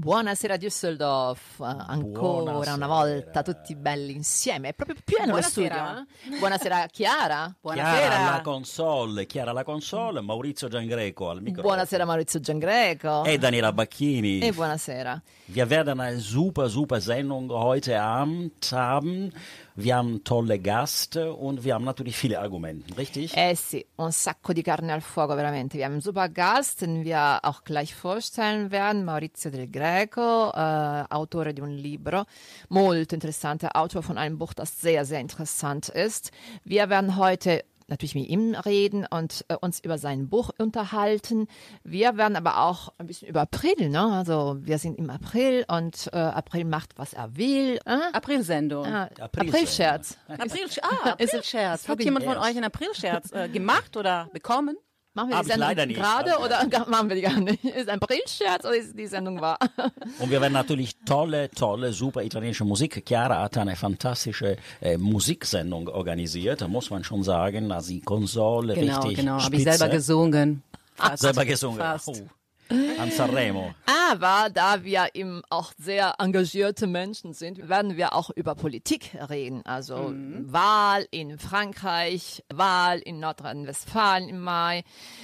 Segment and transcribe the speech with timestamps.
[0.00, 2.76] Buonasera Düsseldorf, ancora Buonasera.
[2.76, 5.70] una volta tutti belli insieme, è proprio pieno lo studio.
[5.70, 6.06] Buonasera.
[6.34, 6.38] eh?
[6.38, 7.56] Buonasera Chiara.
[7.60, 11.66] Chiara alla console, Chiara alla console, Maurizio Giangreco al microfono.
[11.66, 13.24] Buonasera Maurizio Giangreco.
[13.24, 14.38] E Daniela Bacchini.
[14.38, 15.20] E buonasera.
[15.46, 19.32] Wir werden eine super, super Sendung heute Abend haben.
[19.80, 23.36] Wir haben tolle Gäste und wir haben natürlich viele Argumente, richtig?
[23.36, 25.78] Eh sì, un sacco di carne al fuoco veramente.
[25.78, 31.04] Wir haben einen super Gast, den wir auch gleich vorstellen werden, Maurizio Del Greco, äh,
[31.14, 32.24] Autore di un libro,
[32.70, 36.32] molto interessante, Autor von einem Buch, das sehr, sehr interessant ist.
[36.64, 41.48] Wir werden heute natürlich mit ihm reden und äh, uns über sein Buch unterhalten.
[41.82, 44.00] Wir werden aber auch ein bisschen über April, ne?
[44.12, 47.78] Also wir sind im April und äh, April macht, was er will.
[47.84, 47.98] Äh?
[48.12, 48.86] Aprilsendung.
[48.86, 50.18] Ah, Aprilscherz.
[50.28, 50.28] Aprilscherz.
[50.28, 51.88] April, ah, Aprilscherz.
[51.88, 54.76] Hat jemand von euch einen Aprilscherz äh, gemacht oder bekommen?
[55.18, 55.96] Machen wir Hab die Sendung leider nicht.
[55.98, 57.64] gerade oder machen wir die gar nicht?
[57.64, 59.58] Ist ein Aprilscherz oder ist die Sendung wahr?
[60.20, 63.02] Und wir werden natürlich tolle, tolle, super italienische Musik.
[63.04, 68.74] Chiara hat eine fantastische äh, Musiksendung organisiert, da muss man schon sagen, also die Konsole
[68.74, 69.42] Genau, richtig genau.
[69.42, 70.62] Habe ich selber gesungen.
[70.94, 71.22] Fast.
[71.22, 71.78] Selber gesungen.
[71.78, 72.08] Fast.
[72.10, 72.37] Oh.
[72.70, 73.74] An Sanremo.
[74.10, 79.62] Aber da wir eben auch sehr engagierte Menschen sind, werden wir auch über Politik reden.
[79.64, 80.12] Also
[80.46, 84.82] Wahl in Frankreich, Wahl in Nordrhein-Westfalen im Mai.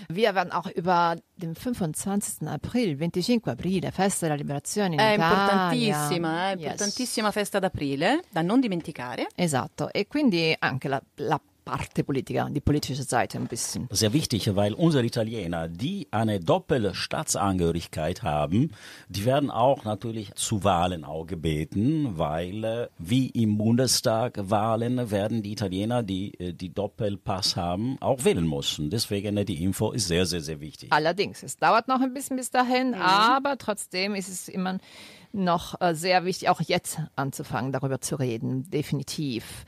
[0.08, 2.48] Wir werden auch über den 25.
[2.48, 5.32] April, 25 aprile, Festa della Liberazione in È Italia.
[5.44, 6.62] importantissima, eh, Yes.
[6.62, 9.26] importantissima festa d'aprile, da non dimenticare.
[9.34, 13.88] Esatto, e quindi anche la, la parte politica, die politische Seite ein bisschen.
[13.90, 18.72] Sehr wichtig, weil unsere Italiener, die eine doppelte Staatsangehörigkeit haben,
[19.08, 25.42] die werden auch natürlich zu Wahlen auch gebeten, weil äh, wie im Bundestag Wahlen werden
[25.42, 28.90] die Italiener, die äh, die Doppelpass haben, auch wählen müssen.
[28.90, 30.92] Deswegen äh, die Info ist sehr, sehr, sehr wichtig.
[30.92, 34.78] Allerdings, es dauert noch ein bisschen bis dahin, aber trotzdem ist es immer
[35.32, 39.64] noch sehr wichtig, auch jetzt anzufangen, darüber zu reden, definitiv.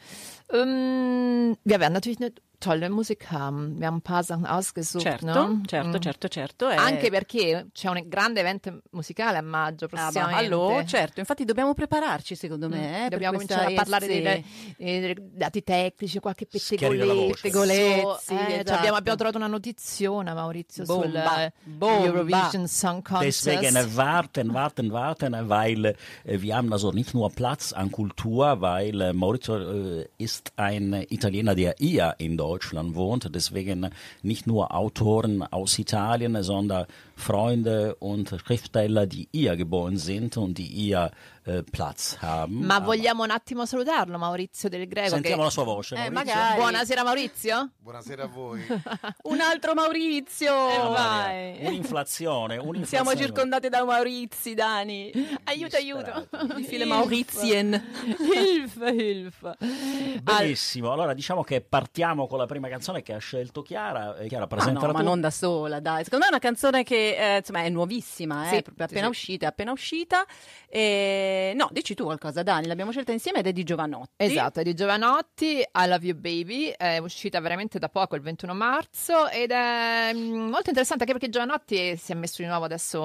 [0.52, 3.78] Ähm, wir werden natürlich eine tolle Musik haben.
[3.78, 5.02] Wir haben ein paar Sachen ausgesucht.
[5.02, 5.60] Certo, no?
[5.66, 6.00] certo, Mm.
[6.00, 6.68] certo, certo.
[6.70, 6.76] eh.
[6.76, 10.32] Anche perché c'è un grande evento musicale a maggio Ah, prossimamente.
[10.32, 12.76] ma allora, certo, infatti dobbiamo prepararci secondo me.
[12.76, 14.22] eh, per Dobbiamo cominciare a parlare ESC.
[14.22, 14.44] dei,
[14.78, 18.18] dei- dei dati tecnici, qualche pettegolezzo.
[18.22, 18.72] Sì, eh, esatto.
[18.74, 22.04] abbiamo, abbiamo trovato una notiziona, Maurizio, sul Bomba, eh, bomba.
[22.06, 23.44] Eurovision Song Contest.
[23.48, 25.84] Deswegen warten, warten, warten, weil
[26.24, 31.78] äh, wir haben also nicht nur Platz an Kultur, weil Maurizio ist ein Italiener, der
[31.80, 32.45] eher in Deutschland
[32.94, 33.34] wohnt.
[33.34, 33.90] Deswegen
[34.22, 36.86] nicht nur Autoren aus Italien, sondern
[37.18, 41.10] Freunde und Schriftsteller, die eher geboren sind und die eher
[41.44, 42.66] äh, Platz haben.
[42.66, 45.08] Ma vogliamo un attimo salutarlo, Maurizio Del Greco?
[45.08, 45.94] Sentiamo che- la sua voce.
[45.94, 46.34] Eh, Maurizio.
[46.34, 46.56] magari.
[46.60, 47.70] Buonasera Maurizio.
[47.78, 48.60] Buonasera a voi.
[49.24, 50.52] Un altro Maurizio!
[50.70, 51.66] Eh, vai.
[51.66, 52.86] Un'inflazione, un'inflazione.
[52.86, 55.10] Siamo circondati da Maurizi, Dani.
[55.44, 56.28] Aiuto, aiuto.
[56.68, 57.82] Viele Maurizien?
[58.18, 59.56] Hilfe, Hilfe.
[60.20, 64.16] Benissimo, allora diciamo che partiamo con la prima canzone che ha scelto Chiara.
[64.18, 66.04] Eh, Chiara, Ma presentala no, ma non da sola, dai.
[66.04, 69.06] Secondo me è una canzone che eh, insomma è nuovissima, eh, Sì, proprio sì, appena
[69.06, 69.10] sì.
[69.10, 70.26] uscita, è appena uscita.
[70.68, 71.52] E...
[71.54, 74.12] No, dici tu qualcosa, Dani, l'abbiamo scelta insieme ed è di Giovanotti.
[74.16, 78.54] Esatto, è di Giovanotti, I Love You Baby, è uscita veramente da poco, il 21
[78.54, 82.98] marzo, ed è mm, molto interessante anche perché Giovanotti si è messo di nuovo adesso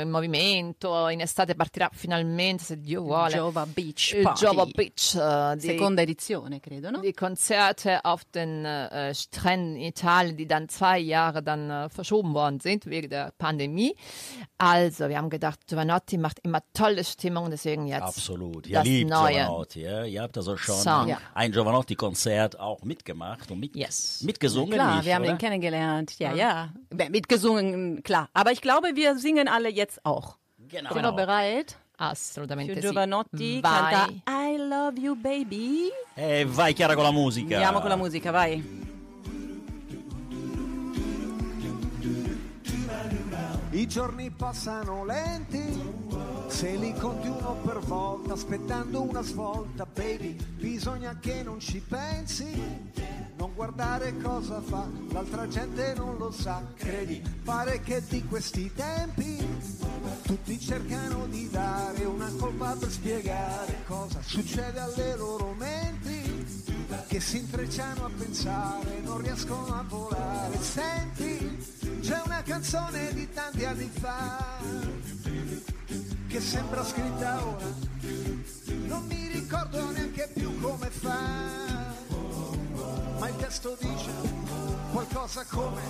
[0.00, 4.44] in movimento, in estate partirà finalmente, se Dio vuole, Jova Beach il Party.
[4.44, 7.00] Jova Beach äh, di, Seconda edizione, credo, no?
[7.00, 8.66] die Konzerte auf den
[9.12, 13.94] Stränden in Italien, die dann zwei Jahre dann verschoben worden sind wegen der Pandemie.
[14.56, 18.66] Also, wir haben gedacht, Giovanotti macht immer tolle Stimmung, deswegen jetzt Absolut.
[18.66, 19.34] Ihr das liebt Neue.
[19.34, 19.80] Giovanotti.
[19.82, 20.04] Ja?
[20.04, 21.08] Ihr habt also schon Song.
[21.08, 21.18] Ja.
[21.34, 24.22] ein Giovanotti-Konzert auch mitgemacht und mit, Yes.
[24.22, 24.72] mitgesungen.
[24.72, 25.32] Klar, nicht, wir haben oder?
[25.32, 26.18] den kennengelernt.
[26.18, 26.72] Ja, ja.
[26.90, 28.28] Beh, Mitgesungen, klar.
[28.32, 30.36] Aber ich glaube, wir singen alle jetzt auch.
[30.68, 30.92] Genau.
[30.92, 31.76] Sono bereit?
[32.00, 32.80] Assolutamente sì.
[32.80, 33.70] Giovanotti Vai.
[33.92, 35.88] canta I love you baby.
[36.14, 37.54] Eh, vai Chiara con la musica.
[37.56, 38.62] Andiamo con la musica, vai.
[43.78, 45.62] I giorni passano lenti,
[46.48, 52.60] se li conti uno per volta, aspettando una svolta, baby, bisogna che non ci pensi,
[53.36, 59.46] non guardare cosa fa, l'altra gente non lo sa, credi, pare che di questi tempi
[60.22, 66.44] tutti cercano di dare una colpa per spiegare cosa succede alle loro menti,
[67.06, 73.64] che si intrecciano a pensare, non riescono a volare, senti, c'è una canzone di tanti
[73.64, 74.58] anni fa
[76.26, 77.66] che sembra scritta ora.
[78.86, 81.20] Non mi ricordo neanche più come fa,
[83.18, 84.10] ma il testo dice
[84.92, 85.82] qualcosa come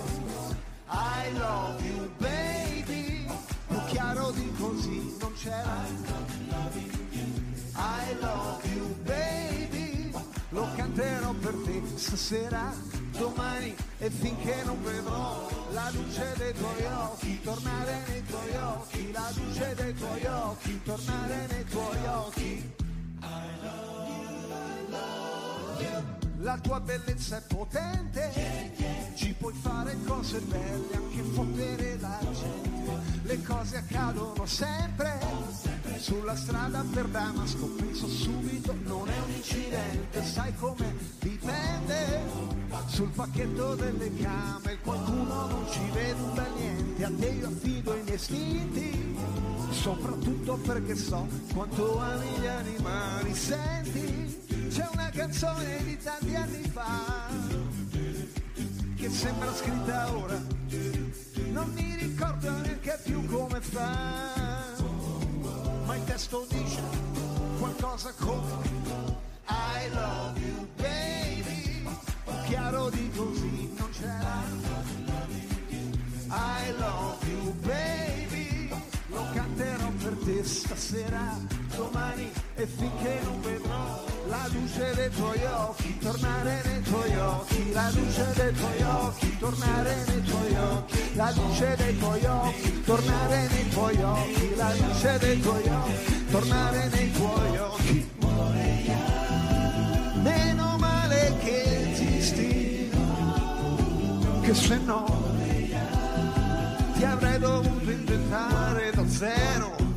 [0.91, 3.27] I love you baby,
[3.67, 5.85] più chiaro di così non c'era.
[7.75, 10.11] I love you baby,
[10.49, 12.73] lo canterò per te stasera,
[13.19, 19.31] domani e finché non vedrò la luce dei tuoi occhi, tornare nei tuoi occhi, la
[19.35, 22.77] luce dei tuoi occhi, tornare nei tuoi occhi.
[26.41, 28.71] La tua bellezza è potente,
[29.15, 32.97] ci puoi fare cose belle, anche fottere la gente.
[33.23, 35.19] Le cose accadono sempre,
[35.97, 42.21] sulla strada per Damasco, penso subito, non è un incidente, sai come dipende.
[42.87, 48.15] Sul pacchetto delle camere qualcuno non ci vede niente, a te io affido i miei
[48.15, 49.17] istinti,
[49.71, 54.48] soprattutto perché so quanto ami gli animali, senti.
[54.69, 57.27] C'è una canzone di tanti anni fa
[58.95, 60.39] che sembra scritta ora,
[61.51, 64.75] non mi ricordo neanche più come fa,
[65.85, 66.81] ma il testo dice
[67.57, 68.67] qualcosa come
[69.47, 71.87] I love you baby,
[72.45, 74.77] chiaro di così non c'era.
[76.31, 78.28] I love you baby,
[80.43, 81.37] stasera,
[81.75, 87.89] domani e finché non vedrò la luce dei tuoi occhi, tornare nei tuoi occhi, la
[87.91, 93.69] luce dei tuoi occhi, tornare nei tuoi occhi, la luce dei tuoi occhi, tornare nei
[93.69, 98.11] tuoi occhi, la luce dei tuoi occhi, tornare nei tuoi occhi.
[100.21, 102.91] Meno male che esisti,
[104.41, 105.05] che se no
[106.95, 109.88] ti avrei dovuto inventare da zero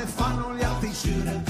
[0.00, 1.48] come fanno gli artisti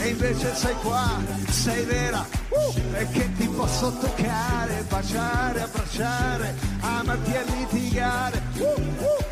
[0.00, 1.18] e invece sei qua,
[1.48, 8.42] sei vera uh, e che ti posso toccare, baciare, abbracciare, amarti e litigare.
[8.54, 9.24] Uh, uh.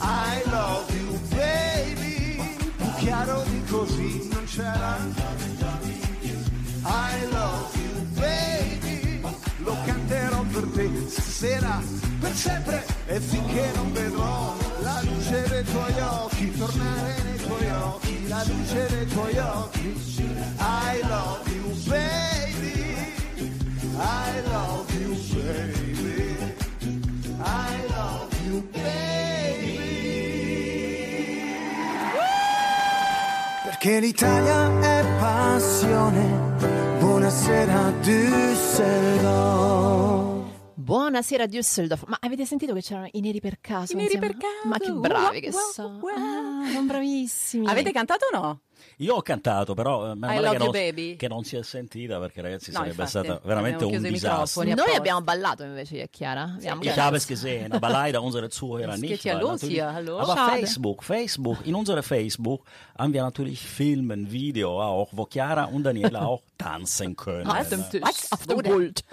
[0.00, 4.96] I love you baby, più chiaro di così non c'era.
[6.88, 7.85] I love you
[11.08, 11.80] stasera,
[12.20, 18.28] per sempre e finché non vedrò la luce dei tuoi occhi, tornare nei tuoi occhi,
[18.28, 19.94] la luce dei tuoi occhi.
[20.58, 23.14] I love you baby,
[23.98, 26.36] I love you baby,
[27.38, 28.84] I love you baby.
[33.64, 36.54] Perché l'Italia è passione,
[36.98, 39.86] buonasera Düsseldorf.
[40.86, 42.04] Buonasera Düsseldorf.
[42.06, 43.92] Ma avete sentito che c'erano i neri per caso?
[43.94, 44.28] I neri insieme?
[44.28, 44.68] per caso.
[44.68, 45.98] Ma che bravi che sono.
[45.98, 46.10] wow.
[46.14, 47.66] Ah, sono bravissimi.
[47.66, 48.60] Avete cantato o no?
[48.98, 51.16] Io ho cantato, però eh, meno male che non, baby.
[51.16, 54.62] che non si è sentita perché ragazzi No, sarebbe infatti, stato veramente un disastro.
[54.62, 54.96] Noi apposta.
[54.96, 56.52] abbiamo ballato invece, è Chiara.
[56.54, 59.24] Abbiamo Ich habe es gesehen, aber leider unsere Zuhörer Es geht nicht.
[59.24, 60.18] ja los natürlich- hier, hallo?
[60.18, 60.60] Aber Schade.
[60.60, 62.62] Facebook, Facebook, in unserem Facebook
[62.96, 67.48] haben wir natürlich Filmen, Video auch, wo Chiara und Daniela auch tanzen können.
[67.50, 68.30] Auf dem Tisch, Was?
[68.32, 68.58] auf dem?
[68.62, 69.04] Pult.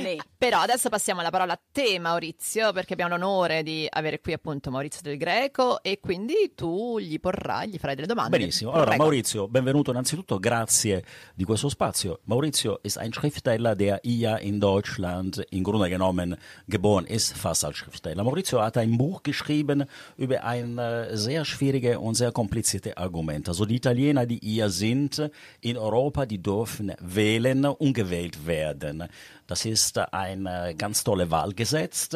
[0.00, 0.18] Nee.
[0.36, 4.70] Però adesso passiamo la parola a te Maurizio perché abbiamo l'onore di avere qui appunto
[4.70, 8.38] Maurizio del Greco e quindi tu gli porrai, gli farai delle domande.
[8.38, 9.02] Benissimo, allora Prego.
[9.04, 12.20] Maurizio, benvenuto innanzitutto, grazie di questo spazio.
[12.24, 17.76] Maurizio ist ein Schriftsteller, der hier in Deutschland im Grunde genommen geboren ist, fast als
[17.76, 18.24] Schriftsteller.
[18.24, 19.84] Maurizio hat ein Buch geschrieben
[20.16, 23.48] über ein äh, sehr schwierige und sehr komplizierte Argument.
[23.48, 25.30] Also die Italiener, die hier sind
[25.60, 29.08] in Europa, die dürfen wählen und gewählt werden.
[29.52, 32.08] Das ist ein äh, ganz tolle Wahlgesetz.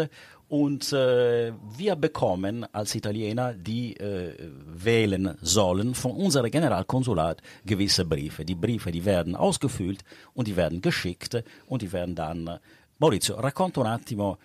[0.48, 4.32] Und äh, wir bekommen als Italiener, die äh,
[4.64, 8.46] wählen sollen, von unserem Generalkonsulat gewisse Briefe.
[8.46, 10.02] Die Briefe, die werden ausgefüllt
[10.32, 12.58] und die werden geschickt und die werden dann...
[12.96, 14.38] Maurizio, racconta un attimo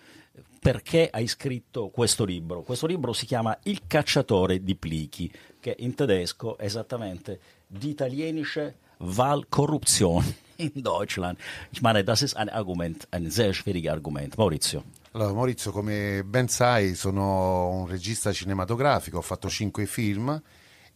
[0.60, 2.60] perché hai scritto questo libro.
[2.60, 8.80] Questo libro si chiama Il cacciatore di plichi, che in tedesco è esattamente Die italienische
[9.02, 10.24] Wahlkorruption
[10.56, 11.38] in Deutschland.
[11.72, 14.36] Ich meine, das ist ein Argument, ein sehr schwieriges Argument.
[14.38, 14.84] Maurizio.
[15.12, 20.40] Allora, Maurizio, come ben sai, sono un regista cinematografico, ho fatto cinque film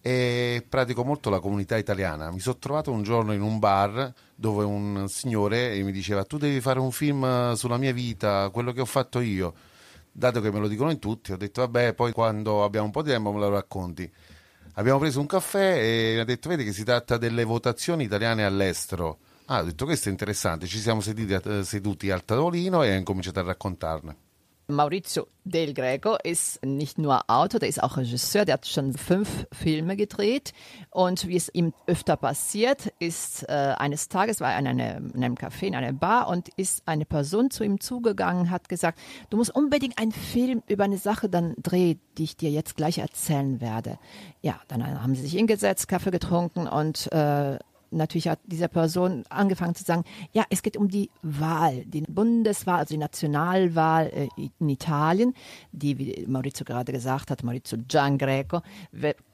[0.00, 2.30] e pratico molto la comunità italiana.
[2.30, 6.60] Mi sono trovato un giorno in un bar dove un signore mi diceva tu devi
[6.60, 9.52] fare un film sulla mia vita, quello che ho fatto io.
[10.12, 13.02] Dato che me lo dicono in tutti, ho detto vabbè, poi quando abbiamo un po'
[13.02, 14.10] di tempo me lo racconti.
[14.78, 18.44] Abbiamo preso un caffè e mi ha detto vedi che si tratta delle votazioni italiane
[18.44, 19.18] all'estero.
[19.46, 22.94] Ah, ho detto questo è interessante, ci siamo seduti, eh, seduti al tavolino e ha
[22.94, 24.16] incominciato a raccontarne.
[24.68, 29.46] Maurizio Del Greco ist nicht nur Autor, der ist auch Regisseur, der hat schon fünf
[29.52, 30.52] Filme gedreht.
[30.90, 35.22] Und wie es ihm öfter passiert, ist äh, eines Tages war er in, eine, in
[35.22, 38.98] einem Café, in einer Bar und ist eine Person zu ihm zugegangen, hat gesagt,
[39.30, 42.98] du musst unbedingt einen Film über eine Sache dann drehen, die ich dir jetzt gleich
[42.98, 43.98] erzählen werde.
[44.42, 47.58] Ja, dann haben sie sich hingesetzt, Kaffee getrunken und äh,
[47.90, 52.80] natürlich hat diese Person angefangen zu sagen, ja, es geht um die Wahl, die Bundeswahl,
[52.80, 54.28] also die Nationalwahl äh,
[54.58, 55.34] in Italien,
[55.72, 58.62] die, wie Maurizio gerade gesagt hat, Maurizio Giangreco,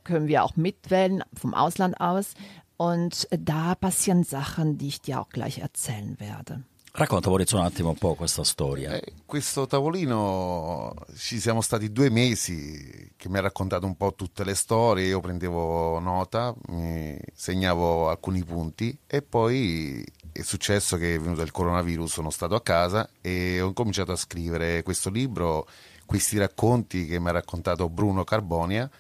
[0.05, 2.35] können wir auch mitwählen vom Ausland aus.
[2.77, 6.65] Und da passieren Sachen, die ich dir auch gleich erzählen werde.
[6.95, 8.93] Racconta Maurizio un attimo un po' questa storia.
[8.95, 14.45] Eh, questo tavolino ci siamo stati due mesi che mi ha raccontato un po' tutte
[14.45, 21.19] le storie, io prendevo nota, mi segnavo alcuni punti e poi è successo che è
[21.19, 25.67] venuto il coronavirus, sono stato a casa e ho cominciato a scrivere questo libro,
[26.05, 28.91] questi racconti che mi ha raccontato Bruno Carbonia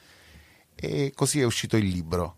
[0.74, 2.36] e così è uscito il libro.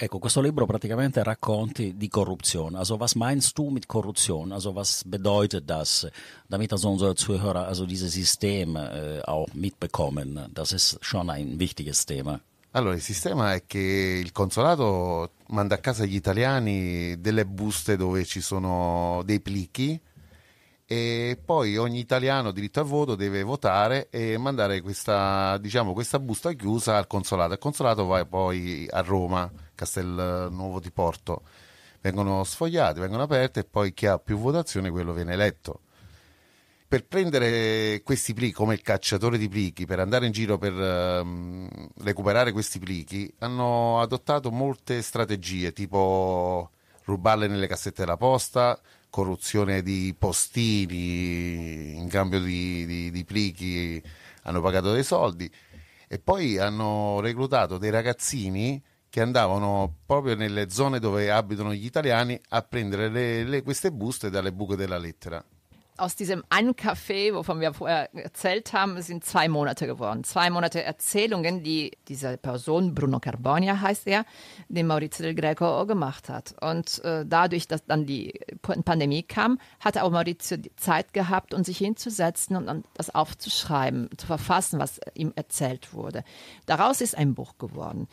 [0.00, 2.76] Ecco, questo libro praticamente racconti di Korruption.
[2.76, 4.52] Also was meinst du mit Korruption?
[4.52, 6.06] Also was bedeutet das,
[6.46, 10.50] damit also unsere Zuhörer also dieses System äh, auch mitbekommen?
[10.54, 12.40] Das ist schon ein wichtiges Thema.
[12.70, 18.24] Allora, il sistema è che il consolato manda a casa agli italiani delle buste dove
[18.24, 20.00] ci sono dei plichi
[20.90, 26.54] e poi ogni italiano diritto al voto deve votare e mandare questa, diciamo, questa busta
[26.54, 27.52] chiusa al consolato.
[27.52, 31.42] Il consolato va poi a Roma, Castelnuovo di Porto.
[32.00, 35.80] Vengono sfogliati, vengono aperte e poi chi ha più votazioni quello viene eletto.
[36.88, 41.68] Per prendere questi plichi, come il cacciatore di plichi, per andare in giro per um,
[41.98, 46.70] recuperare questi plichi, hanno adottato molte strategie, tipo
[47.04, 48.80] rubarle nelle cassette della posta,
[49.18, 54.00] corruzione di postini in cambio di, di, di plichi
[54.42, 55.50] hanno pagato dei soldi
[56.06, 62.40] e poi hanno reclutato dei ragazzini che andavano proprio nelle zone dove abitano gli italiani
[62.50, 65.44] a prendere le, le, queste buste dalle buche della lettera.
[65.98, 70.24] Aus diesem einen Café, wovon wir vorher erzählt haben, sind zwei Monate geworden.
[70.24, 74.24] Zwei Monate Erzählungen, die diese Person, Bruno Carbonia heißt er,
[74.68, 76.54] den Maurizio del Greco gemacht hat.
[76.60, 81.64] Und äh, dadurch, dass dann die Pandemie kam, hat auch Maurizio die Zeit gehabt, um
[81.64, 86.24] sich hinzusetzen und dann das aufzuschreiben, zu verfassen, was ihm erzählt wurde.
[86.66, 88.08] Daraus ist ein Buch geworden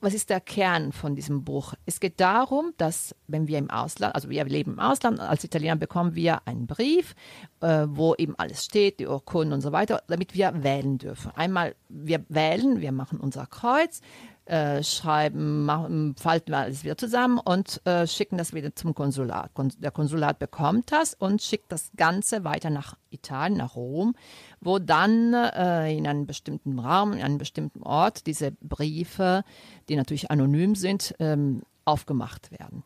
[0.00, 1.74] was ist der Kern von diesem Buch?
[1.86, 5.76] Es geht darum, dass wenn wir im Ausland, also wir leben im Ausland, als Italiener
[5.76, 7.14] bekommen wir einen Brief,
[7.60, 11.32] äh, wo eben alles steht, die Urkunden und so weiter, damit wir wählen dürfen.
[11.34, 14.00] Einmal wir wählen, wir machen unser Kreuz,
[14.46, 19.50] äh, schreiben, machen, falten wir alles wieder zusammen und äh, schicken das wieder zum Konsulat.
[19.78, 24.14] Der Konsulat bekommt das und schickt das Ganze weiter nach Italien, nach Rom,
[24.60, 29.44] wo dann äh, in einem bestimmten Raum, in einem bestimmten Ort diese Briefe,
[29.88, 32.82] die natürlich anonym sind, ähm, aufgemacht werden.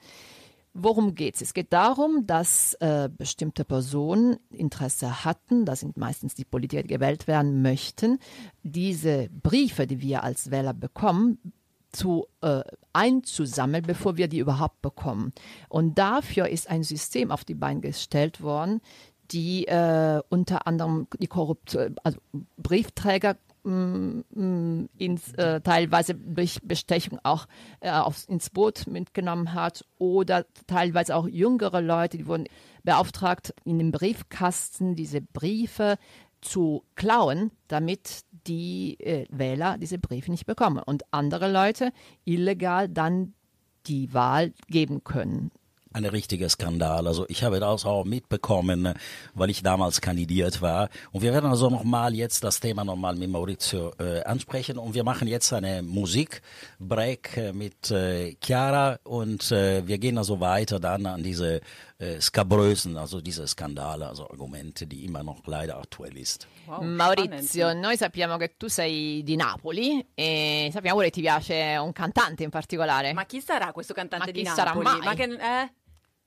[0.72, 1.40] Worum geht es?
[1.40, 6.94] Es geht darum, dass äh, bestimmte Personen Interesse hatten, das sind meistens die Politiker, die
[6.94, 8.20] gewählt werden möchten,
[8.62, 11.38] diese Briefe, die wir als Wähler bekommen,
[11.92, 12.62] zu äh,
[12.92, 15.32] einzusammeln, bevor wir die überhaupt bekommen.
[15.68, 18.80] Und dafür ist ein System auf die Beine gestellt worden,
[19.30, 22.18] die äh, unter anderem die Korruption, also
[22.56, 27.46] Briefträger Mm, mm, ins, äh, teilweise durch Bestechung auch
[27.80, 32.46] äh, aufs, ins Boot mitgenommen hat oder teilweise auch jüngere Leute, die wurden
[32.84, 35.98] beauftragt, in den Briefkasten diese Briefe
[36.40, 41.92] zu klauen, damit die äh, Wähler diese Briefe nicht bekommen und andere Leute
[42.24, 43.34] illegal dann
[43.86, 45.50] die Wahl geben können
[45.92, 47.06] ein richtiger Skandal.
[47.06, 48.94] Also ich habe das auch mitbekommen,
[49.34, 50.88] weil ich damals kandidiert war.
[51.12, 54.78] Und wir werden also nochmal jetzt das Thema nochmal mit Maurizio äh, ansprechen.
[54.78, 60.40] Und wir machen jetzt eine Musikbreak äh, mit äh, Chiara und äh, wir gehen also
[60.40, 61.60] weiter dann an diese
[61.98, 66.46] äh, scabrösen, also diese Skandale, also Argumente, die immer noch leider aktuell ist.
[66.66, 71.92] Wow, Maurizio, noi sappiamo che tu sei di Napoli e sappiamo che ti piace un
[71.92, 73.12] cantante in particolare.
[73.12, 74.56] Ma chi sarà questo cantante Ma di Napoli?
[74.56, 75.00] sarà mai?
[75.00, 75.72] Ma che, eh?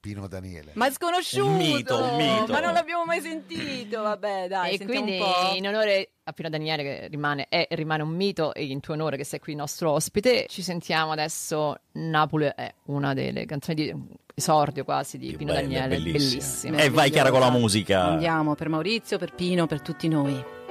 [0.04, 0.72] Pino Daniele.
[0.74, 1.48] Ma sconosciuto!
[1.48, 2.52] Un mito, un mito.
[2.52, 5.56] Ma non l'abbiamo mai sentito, vabbè dai, e sentiamo quindi un po'.
[5.56, 9.16] in onore a Pino Daniele che rimane, è, rimane un mito e in tuo onore
[9.16, 13.96] che sei qui il nostro ospite ci sentiamo adesso Napoli è una delle canzoni di
[14.36, 18.04] esordio quasi di Che Pino belle, Daniele bellissime E vai Chiara con la musica.
[18.04, 20.63] Andiamo per Maurizio, per Pino, per tutti noi.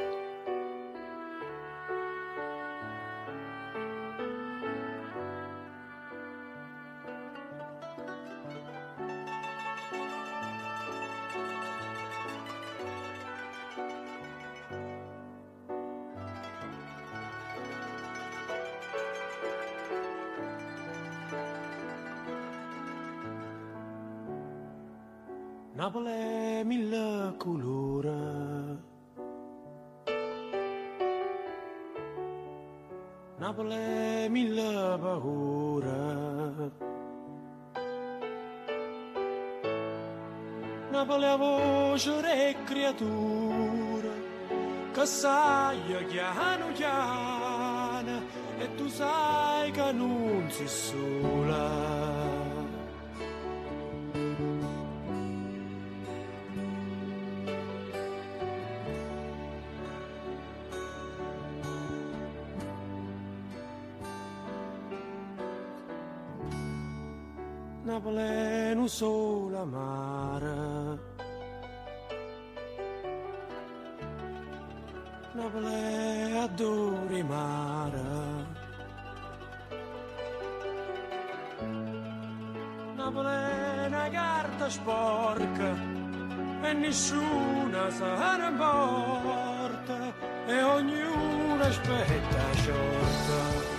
[91.72, 93.70] Ognuno aspetta sciorta.
[93.70, 93.71] Una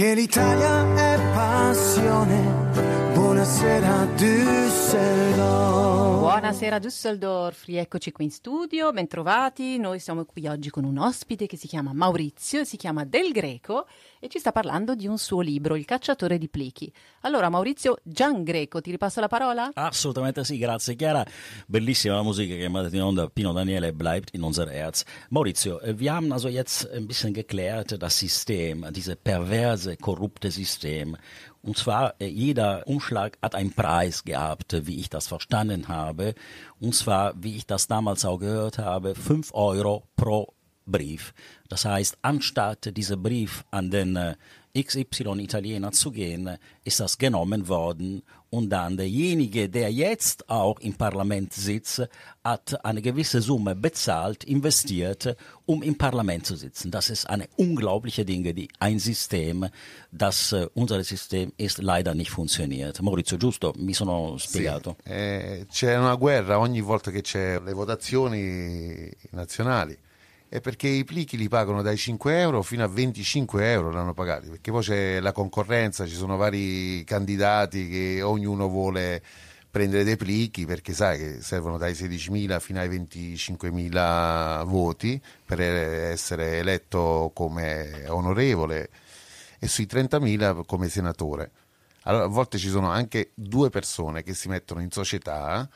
[0.00, 2.40] Perché l'Italia è passione.
[3.12, 6.09] Buonasera Düsseldorf.
[6.40, 9.76] Buonasera Düsseldorf, rieccoci qui in studio, bentrovati.
[9.76, 13.86] Noi siamo qui oggi con un ospite che si chiama Maurizio, si chiama Del Greco
[14.18, 16.90] e ci sta parlando di un suo libro, Il cacciatore di plichi.
[17.20, 19.68] Allora Maurizio, Gian Greco, ti ripasso la parola?
[19.74, 21.22] Assolutamente sì, grazie Chiara.
[21.66, 23.28] Bellissima la Musik gemacht in Onda.
[23.28, 25.04] Pino Daniele bleibt in unser Herz.
[25.28, 31.18] Maurizio, wir haben also jetzt ein bisschen geklärt, das System, dieses perverse, korrupte System.
[31.62, 36.34] Und zwar, äh, jeder Umschlag hat einen Preis gehabt, äh, wie ich das verstanden habe.
[36.80, 40.54] Und zwar, wie ich das damals auch gehört habe, 5 Euro pro
[40.86, 41.34] Brief.
[41.68, 44.34] Das heißt, anstatt dieser Brief an den äh,
[44.76, 50.94] XY Italiener zu gehen, ist das genommen worden und dann derjenige, der jetzt auch im
[50.94, 52.08] Parlament sitzt,
[52.42, 56.90] hat eine gewisse Summe bezahlt, investiert, um im Parlament zu sitzen.
[56.90, 59.68] Das ist eine unglaubliche Dinge, die ein System,
[60.10, 63.00] das äh, unser System ist, leider nicht funktioniert.
[63.02, 63.72] Maurizio, giusto?
[63.76, 64.96] Mi sono Sì, spiegato.
[65.04, 69.96] eh, c'è una guerra ogni volta che c'è le votazioni nazionali.
[70.52, 74.48] È perché i plichi li pagano dai 5 euro fino a 25 euro l'hanno pagati,
[74.48, 79.22] perché poi c'è la concorrenza, ci sono vari candidati che ognuno vuole
[79.70, 86.58] prendere dei plichi perché sai che servono dai 16.000 fino ai 25.000 voti per essere
[86.58, 88.90] eletto come onorevole
[89.60, 91.52] e sui 30.000 come senatore.
[92.02, 95.68] Allora, a volte ci sono anche due persone che si mettono in società,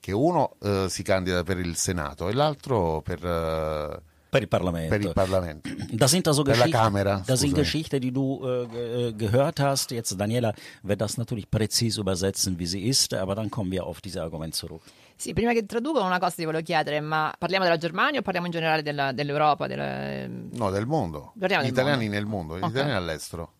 [0.00, 4.88] che uno eh, si candida per il Senato e l'altro per, eh, Per il Parlamento.
[4.90, 5.70] per il Parlamento.
[5.94, 7.62] Das sind also Per la Geschichten, Camera, das sind scusami.
[7.62, 9.92] Geschichten, die du äh, äh, gehört hast.
[9.92, 14.00] Jetzt, Daniela wird das natürlich präzise übersetzen, wie sie ist, aber dann kommen wir auf
[14.00, 14.82] dieses Argument zurück.
[15.16, 18.46] Sì, prima che traduco una cosa ti volevo chiedere, ma parliamo della Germania o parliamo
[18.46, 19.68] in generale della- dell'Europa?
[19.68, 20.26] Della...
[20.26, 21.32] No, del mondo.
[21.38, 22.16] Parliamo Gli del italiani mondo.
[22.16, 23.52] nel mondo, gli italiani all'estero.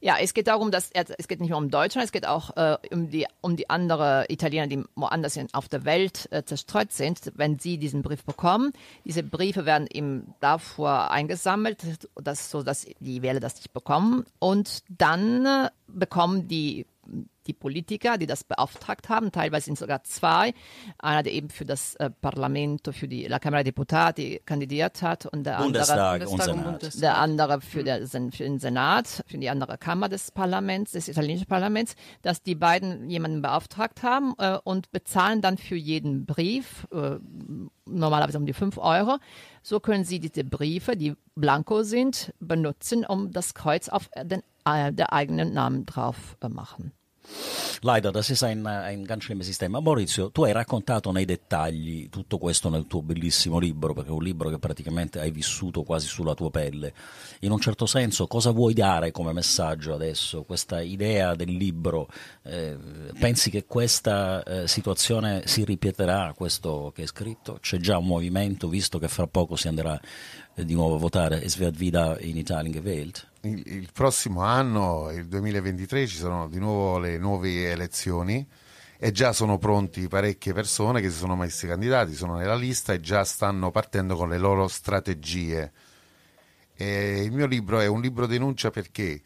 [0.00, 2.76] Ja, es geht darum, dass es geht nicht nur um Deutschland, es geht auch äh,
[2.90, 7.32] um die um die andere Italiener, die woanders auf der Welt äh, zerstreut sind.
[7.34, 8.72] Wenn sie diesen Brief bekommen,
[9.04, 11.82] diese Briefe werden ihm davor eingesammelt,
[12.14, 16.86] dass, so dass die Wähler das nicht bekommen und dann äh, bekommen die
[17.46, 20.54] die Politiker, die das beauftragt haben, teilweise sind sogar zwei,
[20.98, 25.26] einer, der eben für das äh, Parlamento, für die La Camera dei Deputati kandidiert hat
[25.26, 27.02] und der Bundestag andere, und Bundestag und Senat.
[27.02, 31.46] Der andere für, der, für den Senat, für die andere Kammer des Parlaments, des italienischen
[31.46, 37.16] Parlaments, dass die beiden jemanden beauftragt haben äh, und bezahlen dann für jeden Brief äh,
[37.86, 39.18] normalerweise um die 5 Euro.
[39.62, 44.92] So können sie diese Briefe, die blanko sind, benutzen, um das Kreuz auf den, äh,
[44.92, 46.92] der eigenen Namen drauf äh, machen.
[47.80, 49.80] Leider, das ist ein, eh, un ganz schlimmes sistema.
[49.80, 54.22] Maurizio, tu hai raccontato nei dettagli tutto questo nel tuo bellissimo libro, perché è un
[54.22, 56.94] libro che praticamente hai vissuto quasi sulla tua pelle.
[57.40, 60.44] In un certo senso, cosa vuoi dare come messaggio adesso?
[60.44, 62.08] Questa idea del libro,
[62.42, 62.76] eh,
[63.18, 67.58] pensi che questa eh, situazione si ripeterà, questo che è scritto?
[67.60, 70.00] C'è già un movimento, visto che fra poco si andrà
[70.54, 71.42] eh, di nuovo a votare,
[71.76, 73.32] wieder in Italien gewählt?
[73.44, 78.46] Il, il prossimo anno, il 2023, ci saranno di nuovo le nuove elezioni
[78.98, 83.00] e già sono pronti parecchie persone che si sono messi candidati, sono nella lista e
[83.00, 85.72] già stanno partendo con le loro strategie.
[86.74, 89.20] E il mio libro è un libro denuncia perché,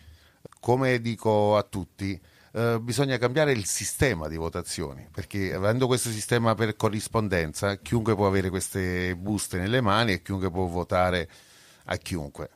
[0.58, 2.20] come dico a tutti,
[2.52, 8.26] eh, bisogna cambiare il sistema di votazioni, perché avendo questo sistema per corrispondenza, chiunque può
[8.26, 11.28] avere queste buste nelle mani e chiunque può votare
[11.84, 12.50] a chiunque.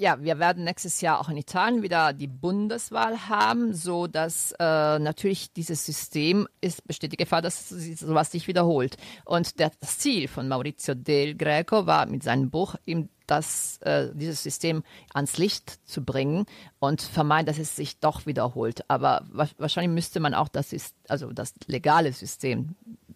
[0.00, 4.98] Ja, wir werden nächstes Jahr auch in Italien wieder die Bundeswahl haben, so dass äh,
[4.98, 8.96] natürlich dieses System ist, besteht die Gefahr, dass sowas sich wiederholt.
[9.26, 14.42] Und das Ziel von Maurizio Del Greco war mit seinem Buch eben das, äh, dieses
[14.42, 14.82] System
[15.14, 16.46] ans Licht zu bringen
[16.78, 18.84] und vermeiden, dass es sich doch wiederholt.
[18.88, 20.74] Aber wa wahrscheinlich müsste man auch das,
[21.08, 22.74] also das legale System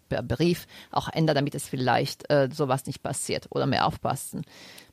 [0.08, 4.42] per Brief auch ändern, damit es vielleicht äh, sowas nicht passiert oder mehr aufpassen,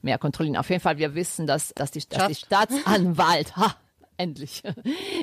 [0.01, 0.57] mehr kontrollieren.
[0.57, 3.75] Auf jeden Fall, wir wissen, dass, dass, die, dass die Staatsanwalt, ha,
[4.17, 4.63] endlich,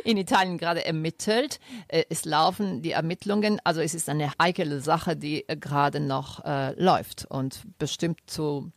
[0.04, 1.60] in Italien gerade ermittelt.
[1.88, 6.44] Äh, es laufen die Ermittlungen, also es ist eine heikle Sache, die äh, gerade noch
[6.44, 8.72] äh, läuft und bestimmt zu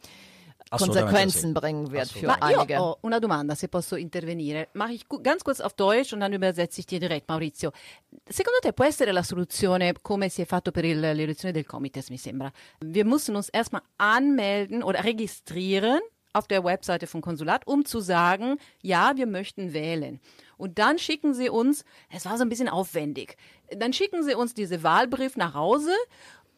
[0.74, 1.54] Assolutamente Konsequenzen sì.
[1.60, 2.74] bringen wird für Ma einige.
[2.76, 4.70] io ho una domanda, se posso intervenire.
[4.74, 7.72] Mache ich ganz kurz auf Deutsch und dann übersetze ich dir direkt, Maurizio.
[8.30, 12.10] Secondo te può essere la soluzione come si è fatto per il- l'elezione del Comites,
[12.10, 12.52] mi sembra?
[12.80, 16.00] Wir müssen uns erstmal anmelden oder registrieren
[16.34, 20.22] auf der Webseite vom Konsulat, um zu sagen, ja, wir möchten wählen.
[20.56, 23.36] Und dann schicken sie uns, es war so ein bisschen aufwendig,
[23.76, 25.92] dann schicken sie uns diese Wahlbrief nach Hause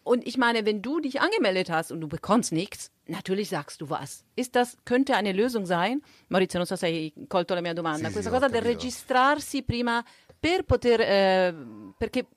[0.04, 3.90] und ich meine, wenn du dich angemeldet hast und du bekommst nichts, natürlich sagst du
[3.90, 4.24] was.
[4.52, 6.02] Das, könnte eine Lösung sein?
[6.30, 8.08] Maurizio, non so se hai colto la mia domanda.
[8.08, 10.04] Sì, Questa sì, cosa del registrarsi prima
[10.40, 11.56] per poter, eh,
[11.98, 12.28] perché,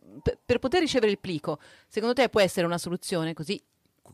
[0.45, 3.61] per, poter ricevere il plico, secondo te può essere una soluzione così?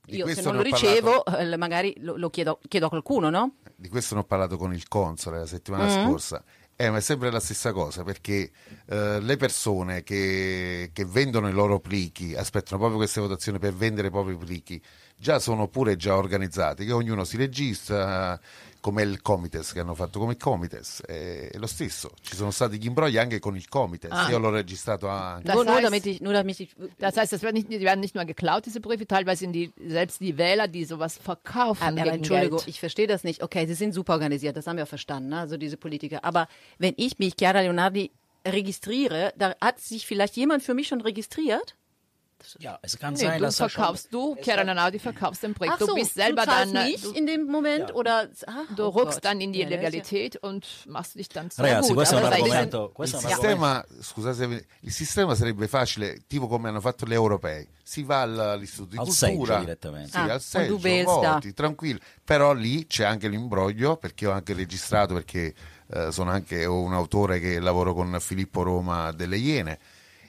[0.04, 3.56] Di Io se non lo ricevo, eh, magari lo, lo chiedo, chiedo a qualcuno, no?
[3.76, 6.42] Di questo ne ho parlato con il console la settimana scorsa.
[6.74, 8.50] Eh, ma è sempre la stessa cosa perché
[8.86, 14.08] eh, le persone che, che vendono i loro plichi aspettano proprio queste votazioni per vendere
[14.08, 14.82] i propri plichi
[15.22, 18.38] già sono pure già organizzate, che ognuno si registra
[18.80, 22.10] come il Comites che hanno fatto come il Comites, è, è lo stesso.
[22.20, 24.28] Ci sono stati gli imbrogli anche con il Comites, Ah.
[24.28, 25.44] io l'ho registrato anche.
[25.44, 27.78] Das nur, nur, heißt- damit ich, nur damit ich, Das heißt, das werden nicht, die
[27.80, 31.80] werden nicht nur geklaut, diese Briefe, teilweise sind die selbst die Wähler, die sowas verkaufen.
[31.84, 32.68] Aber, aber Entschuldigung, Geld.
[32.68, 33.40] ich verstehe das nicht.
[33.44, 35.38] Okay, sie sind super organisiert, das haben wir verstanden, ne?
[35.38, 36.24] also diese Politiker.
[36.24, 38.10] Aber wenn ich mich, Chiara Leonardi,
[38.44, 41.76] registriere, da hat sich vielleicht jemand für mich schon registriert?
[42.58, 45.54] Ja, es kann Nee, sein, du dass er schon- verkaufst, du, Chiara Nanau, verkaufst den.
[45.68, 48.84] Ach so, du bist selber du dann, nicht du, in dem Moment oder ah, du
[48.84, 49.24] oh ruckst Gott.
[49.24, 52.20] dann in die Ja, ja- Legalität und machst dich dann zu Ragazzi, gut, questo è
[52.20, 52.92] un argomento.
[52.98, 57.66] Il sistema, scusate, il sistema sarebbe facile, tipo come hanno fatto gli europei.
[57.82, 60.10] Si va al- all'istituto di Al cultura, direttamente.
[60.10, 61.98] Sì, Ah, al seggio, voti, tranquillo.
[62.24, 65.54] Però lì c'è anche l'imbroglio, perché ho anche registrato, perché
[65.94, 69.78] eh, sono anche un autore che lavoro con Filippo Roma delle Iene,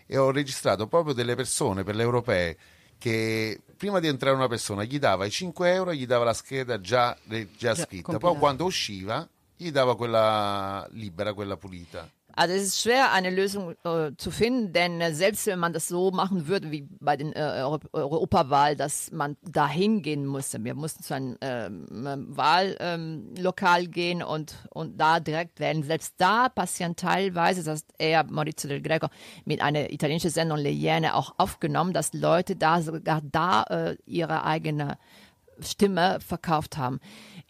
[0.06, 2.58] e ho registrato proprio delle persone per le europee
[2.98, 6.80] che prima di entrare una persona gli dava i 5 euro, gli dava la scheda
[6.80, 7.18] già,
[7.58, 8.39] già scritta, poi compilata.
[8.39, 12.10] quando usciva gli dava quella libera, quella pulita.
[12.36, 15.88] Also es ist schwer, eine Lösung äh, zu finden, denn äh, selbst wenn man das
[15.88, 20.74] so machen würde wie bei den äh, Euro Europawahl, dass man da hingehen musste, wir
[20.74, 21.86] mussten zu einem ähm,
[22.36, 25.84] Wahllokal gehen und, und da direkt wählen.
[25.84, 29.08] Selbst da passieren teilweise, das hat er, Maurizio del Greco,
[29.46, 34.43] mit einer italienischen Sendung Le Iene auch aufgenommen, dass Leute da sogar da äh, ihre
[34.43, 34.98] eigene
[35.60, 37.00] Stimme verkauft haben.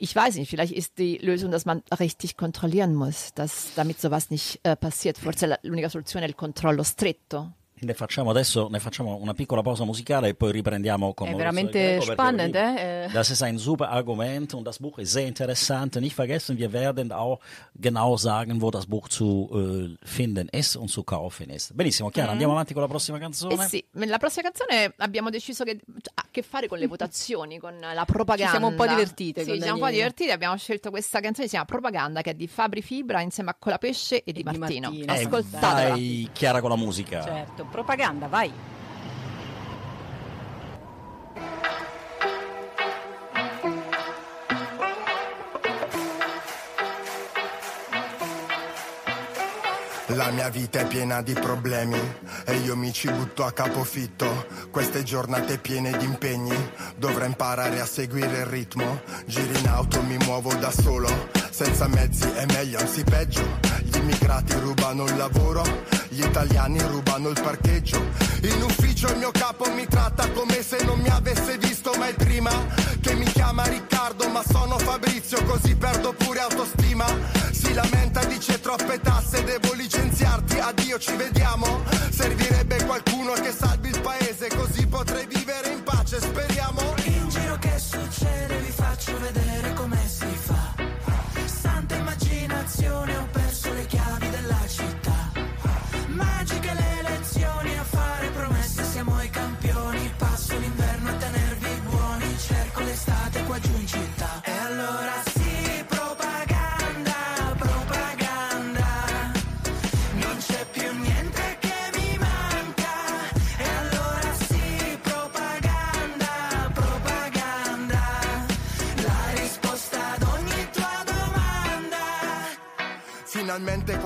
[0.03, 4.29] Ich weiß nicht, vielleicht ist die Lösung, dass man richtig kontrollieren muss, dass damit sowas
[4.31, 5.17] nicht äh, passiert.
[5.17, 7.53] Forse l'unica soluzione è il controllo stretto.
[7.83, 11.99] Ne facciamo adesso ne facciamo una piccola pausa musicale e poi riprendiamo con È veramente
[12.01, 13.09] spannend, eh?
[13.11, 15.95] Das ist ein super Argument und das Buch ist sehr interessant.
[15.95, 17.39] Nicht vergessen, wir werden auch
[17.73, 21.75] genau sagen, wo das Buch zu äh, finden ist und zu kaufen ist.
[21.75, 23.55] Benissimo, Chiara, andiamo avanti con la prossima canzone.
[23.55, 25.79] Eh sì, la prossima canzone abbiamo deciso che
[26.13, 28.45] ha a che fare con le votazioni, con la propaganda.
[28.45, 30.31] Ci siamo un po' divertite Sì, ci siamo un po' divertite.
[30.31, 34.23] Abbiamo scelto questa canzone, si chiama Propaganda, che è di Fabri Fibra insieme a Colapesce
[34.23, 34.89] e di E di Martino.
[34.89, 35.13] Martino.
[35.13, 35.89] Eh, Ascoltatela.
[35.89, 37.23] vai Chiara con la musica.
[37.23, 38.53] Certo, propaganda, vai.
[50.15, 51.99] La mia vita è piena di problemi
[52.45, 54.45] e io mi ci butto a capofitto.
[54.69, 56.55] Queste giornate piene di impegni,
[56.95, 59.01] dovrei imparare a seguire il ritmo.
[59.25, 61.09] Giri in auto, mi muovo da solo,
[61.49, 63.43] senza mezzi è meglio, anzi peggio.
[63.81, 65.63] Gli immigrati rubano il lavoro,
[66.13, 67.97] gli italiani rubano il parcheggio.
[68.43, 72.51] In ufficio il mio capo mi tratta come se non mi avesse visto mai prima.
[73.01, 77.05] Che mi chiama Riccardo, ma sono Fabrizio, così perdo pure autostima.
[77.51, 81.81] Si lamenta dice troppe tasse, devo licenziarti, addio, ci vediamo.
[82.11, 86.93] Servirebbe qualcuno che salvi il paese, così potrei vivere in pace, speriamo.
[87.05, 90.75] In giro che succede vi faccio vedere come si fa.
[91.45, 93.27] Santa immaginazione,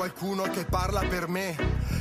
[0.08, 1.54] qualcuno che parla per me,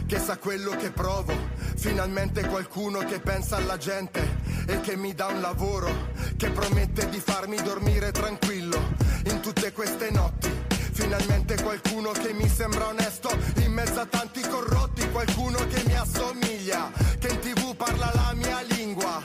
[0.06, 1.34] che sa quello che provo.
[1.74, 4.38] Finalmente qualcuno che pensa alla gente
[4.68, 5.90] e che mi dà un lavoro,
[6.36, 8.80] che promette di farmi dormire tranquillo
[9.24, 10.48] in tutte queste notti.
[10.92, 16.92] Finalmente qualcuno che mi sembra onesto in mezzo a tanti corrotti, qualcuno che mi assomiglia,
[17.18, 19.20] che in tv parla la mia lingua,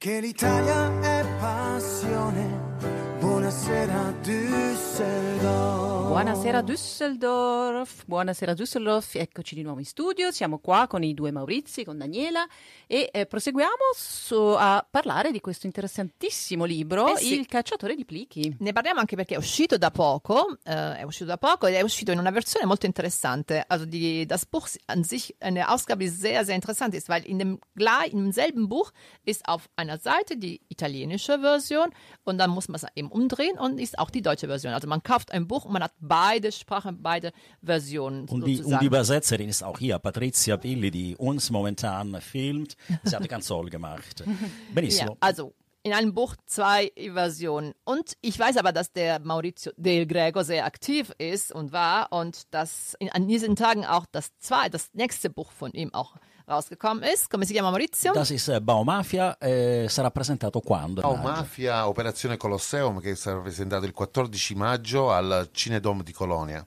[0.00, 2.76] Perché l'Italia è passione.
[3.18, 5.97] Buonasera Düsseldorf.
[6.08, 11.84] Buonasera Düsseldorf, buonasera Düsseldorf, eccoci di nuovo in studio, siamo qua con i due Maurizi,
[11.84, 12.46] con Daniela
[12.86, 17.38] e eh, proseguiamo su- a parlare di questo interessantissimo libro, Eh sì.
[17.38, 18.56] Il cacciatore di plichi.
[18.58, 21.82] Ne parliamo anche perché è uscito da poco, äh, è uscito da poco ed è
[21.82, 23.62] uscito in una versione molto interessante.
[23.68, 27.36] Also die, das Buch an sich, eine Ausgabe, die sehr, sehr interessant ist, weil in
[27.38, 28.90] dem, gleich- in demselben Buch
[29.24, 31.90] ist auf einer Seite die italienische Version
[32.24, 34.72] und dann muss man es eben umdrehen und ist auch die deutsche Version.
[34.72, 38.80] Also man kauft ein Buch und man hat beide Sprachen, beide Versionen Und die, und
[38.80, 42.76] die Übersetzerin ist auch hier, Patricia Billi, die uns momentan filmt.
[43.04, 44.24] Sie hat ganz toll gemacht.
[44.74, 45.12] Benissimo.
[45.12, 47.72] Ja, also in einem Buch zwei Versionen.
[47.84, 52.52] Und ich weiß aber, dass der Maurizio Del Greco sehr aktiv ist und war und
[52.52, 56.16] dass in, an diesen Tagen auch das zwei, das nächste Buch von ihm auch
[56.48, 57.28] rausgekommen ist.
[57.30, 58.12] Come si chiama Maurizio?
[58.12, 61.02] Das ist äh, Baumafia, eh, sarà presentato quando?
[61.02, 61.28] Oh, Maggio?
[61.28, 66.64] Mafia Operazione Colosseum che sarà presentato il 14 maggio al Cinedom di Colonia.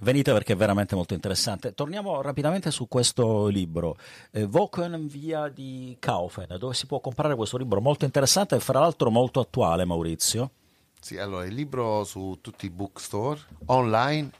[0.00, 1.72] Venite perché è veramente molto interessante.
[1.74, 3.96] Torniamo rapidamente su questo libro.
[4.30, 6.46] Eh, Wo können wir die kaufen?
[6.58, 7.80] Dove si può comprare questo libro?
[7.80, 10.50] Molto interessante e fra l'altro molto attuale, Maurizio.
[11.00, 14.30] Sì, allora il libro su tutti i bookstore, online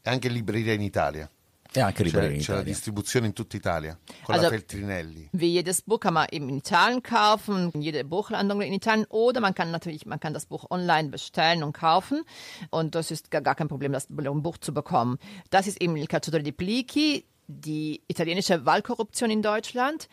[0.00, 1.28] e anche in libreria in Italia.
[1.72, 2.72] E anche C'è, libreria in c'è la Italia.
[2.72, 5.28] distribuzione in tutta Italia con Also- la Feltrinelli.
[5.32, 9.54] Wie jedes Buch kann man eben in Italien kaufen, jede Buchhandlung in Italien, oder man
[9.54, 12.22] kann natürlich, man kann das Buch online bestellen und kaufen.
[12.70, 15.18] Und das ist gar, gar kein Problem, das Buch zu bekommen.
[15.50, 20.08] Das ist eben Il Cacciatore di Plichi, die italienische Wahlkorruption in Deutschland.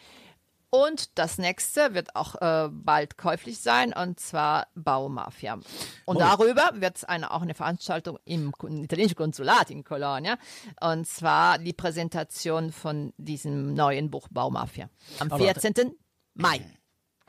[0.69, 5.53] Und das nächste wird auch äh, bald käuflich sein, und zwar Baumafia.
[6.06, 6.19] Und Oh.
[6.19, 8.51] darüber wird es eine, auch eine Veranstaltung im
[8.84, 10.38] italienischen Konsulat in Colonia.
[10.82, 14.89] Und zwar die Präsentation von diesem neuen Buch Baumafia.
[15.19, 15.95] Am Allora, 14.
[16.34, 16.60] Mai.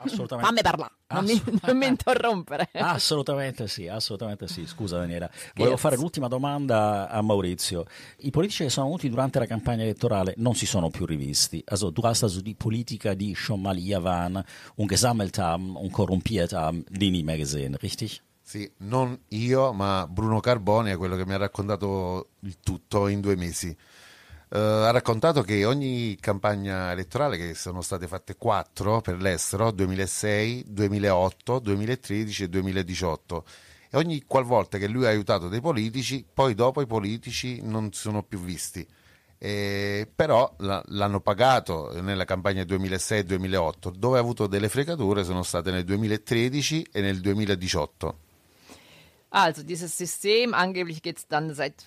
[0.01, 0.47] Assolutamente.
[0.47, 2.69] Fammi parlare, non mi, non mi interrompere.
[2.73, 4.65] Assolutamente sì, assolutamente sì.
[4.65, 5.29] Scusa Daniela.
[5.55, 7.85] Volevo fare l'ultima domanda a Maurizio.
[8.19, 11.61] I politici che sono venuti durante la campagna elettorale non si sono più rivisti.
[11.67, 14.41] Also, du hast also die Politiker, die schon mal hier waren
[14.75, 18.21] und gesammelt haben und korrumpiert haben, die nie mehr gesehen, richtig?
[18.41, 23.19] Sì, non io, ma Bruno Carboni è quello che mi ha raccontato il tutto in
[23.19, 23.75] due mesi.
[24.51, 30.65] Eh, ha raccontato che ogni campagna elettorale, che sono state fatte quattro per l'estero, 2006,
[30.67, 33.45] 2008, 2013 e 2018,
[33.91, 38.23] e ogni qualvolta che lui ha aiutato dei politici, poi dopo i politici non sono
[38.23, 38.85] più visti.
[39.41, 45.71] Eh, però la- l'hanno pagato nella campagna 2006-2008, dove ha avuto delle fregature sono state
[45.71, 48.17] nel 2013 e nel 2018.
[49.31, 51.85] Also dieses System, angeblich geht es dann seit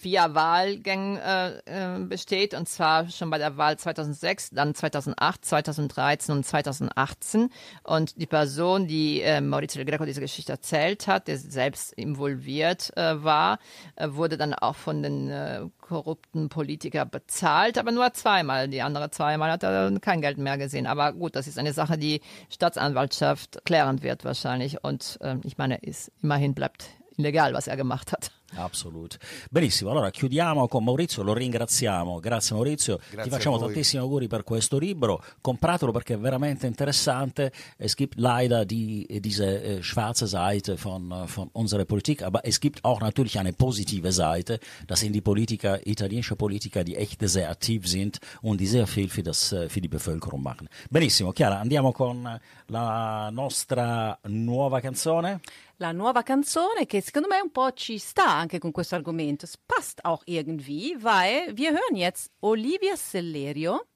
[0.00, 6.34] vier Wahlgängen äh, äh, besteht, und zwar schon bei der Wahl 2006, dann 2008, 2013
[6.34, 7.50] und 2018.
[7.82, 13.22] Und die Person, die äh, Maurizio Greco diese Geschichte erzählt hat, der selbst involviert äh,
[13.22, 13.58] war,
[13.96, 18.68] äh, wurde dann auch von den äh, korrupten Politikern bezahlt, aber nur zweimal.
[18.68, 20.86] Die andere zweimal hat er kein Geld mehr gesehen.
[20.86, 24.82] Aber gut, das ist eine Sache, die Staatsanwaltschaft klären wird wahrscheinlich.
[24.82, 26.86] Und äh, ich meine, ist immerhin bleibt
[27.18, 28.30] illegal, was er gemacht hat.
[28.54, 29.16] Assolut.
[29.50, 32.18] Benissimo, allora chiudiamo con Maurizio, lo ringraziamo.
[32.20, 35.22] Grazie Maurizio, Grazie ti facciamo tantissimi auguri per questo libro.
[35.40, 37.52] Compratelo perché è veramente interessante.
[37.76, 42.84] Es gibt leider die, diese äh, schwarze Seite von, von unserer Politik, aber es gibt
[42.84, 44.58] auch natürlich eine positive Seite.
[44.86, 49.08] Das sind die Politiker, italienische Politiker, die echt sehr aktiv sind und die sehr viel
[49.08, 50.68] für, das, äh, für die Bevölkerung machen.
[50.90, 55.40] Benissimo, Chiara, andiamo con la nostra nuova canzone.
[55.80, 59.46] La nuova canzone che secondo me un po' ci sta anche con questo argomento.
[59.46, 63.86] Es passt auch irgendwie, weil wir hören jetzt Olivia Sellerio,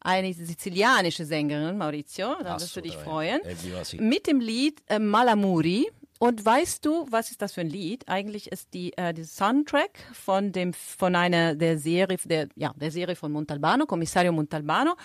[0.00, 3.42] eine sizilianische Sängerin, Maurizio, da wirst du dich freuen,
[3.98, 5.86] mit dem Lied äh, Malamuri.
[6.18, 8.08] Und weißt du, was ist das für ein Lied?
[8.08, 12.90] Eigentlich ist die äh, der Soundtrack von dem von einer der Serie der ja der
[12.90, 14.96] Serie von Montalbano, Kommissario Montalbano.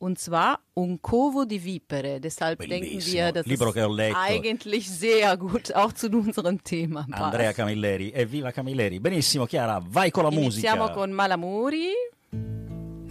[0.00, 2.20] Und zwar Un Covo di Vipere.
[2.20, 3.14] Deshalb denken Bellissimo.
[3.16, 4.16] wir, dass Libro es che ho letto.
[4.16, 7.20] eigentlich sehr gut auch zu unserem Thema passt.
[7.22, 9.00] Andrea Camilleri, evviva Camilleri.
[9.00, 10.94] Benissimo, Chiara, vai con la Iniziamo musica.
[10.94, 11.88] con Malamuri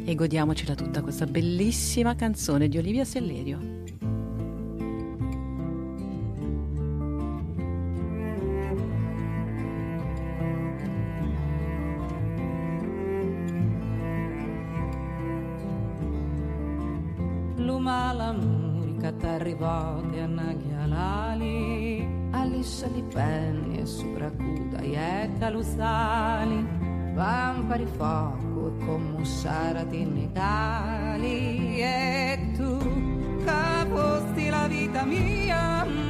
[0.06, 3.86] e godiamocela tutta questa bellissima canzone di Olivia Sellerio.
[17.68, 26.66] Lumala murica t'arrivate a Naghialali a liscia di penni e sopracuda e calusali
[27.14, 32.80] vampari fuoco e commusciarati negali e tu
[33.44, 36.07] caposti la vita mia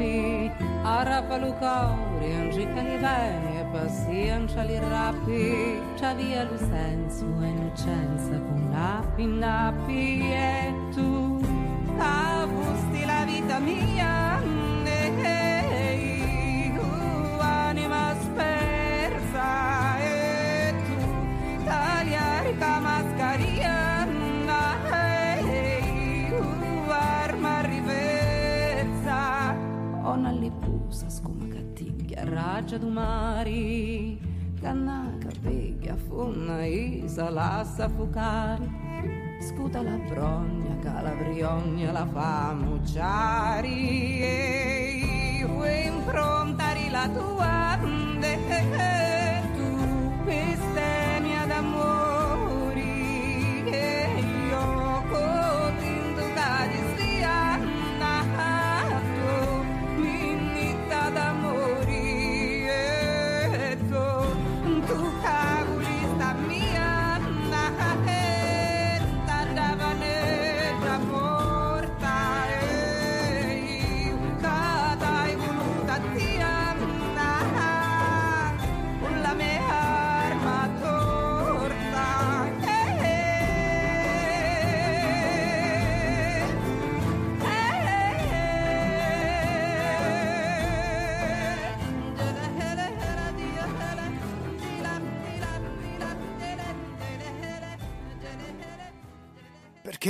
[0.00, 0.50] scappi
[0.82, 7.46] arrapa lo cuore angica li bene e pazienza li rappi c'ha via lo senso e
[7.46, 11.38] innocenza con nappi nappi e tu.
[11.96, 12.80] Cavus
[13.60, 14.40] mia,
[32.30, 34.18] raggia du mari,
[34.60, 38.68] cannaca, peglia, funna, isa, lassa, fucari,
[39.40, 47.80] scuta la brogna, calabriogna, la fa mucciari, e vuoi improntare la tua,
[48.22, 52.49] eh, tu, bestemmia d'amori,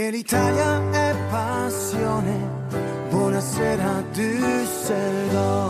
[0.00, 2.32] Perché l'Italia è passione.
[3.10, 5.69] Buonasera Düsseldorf.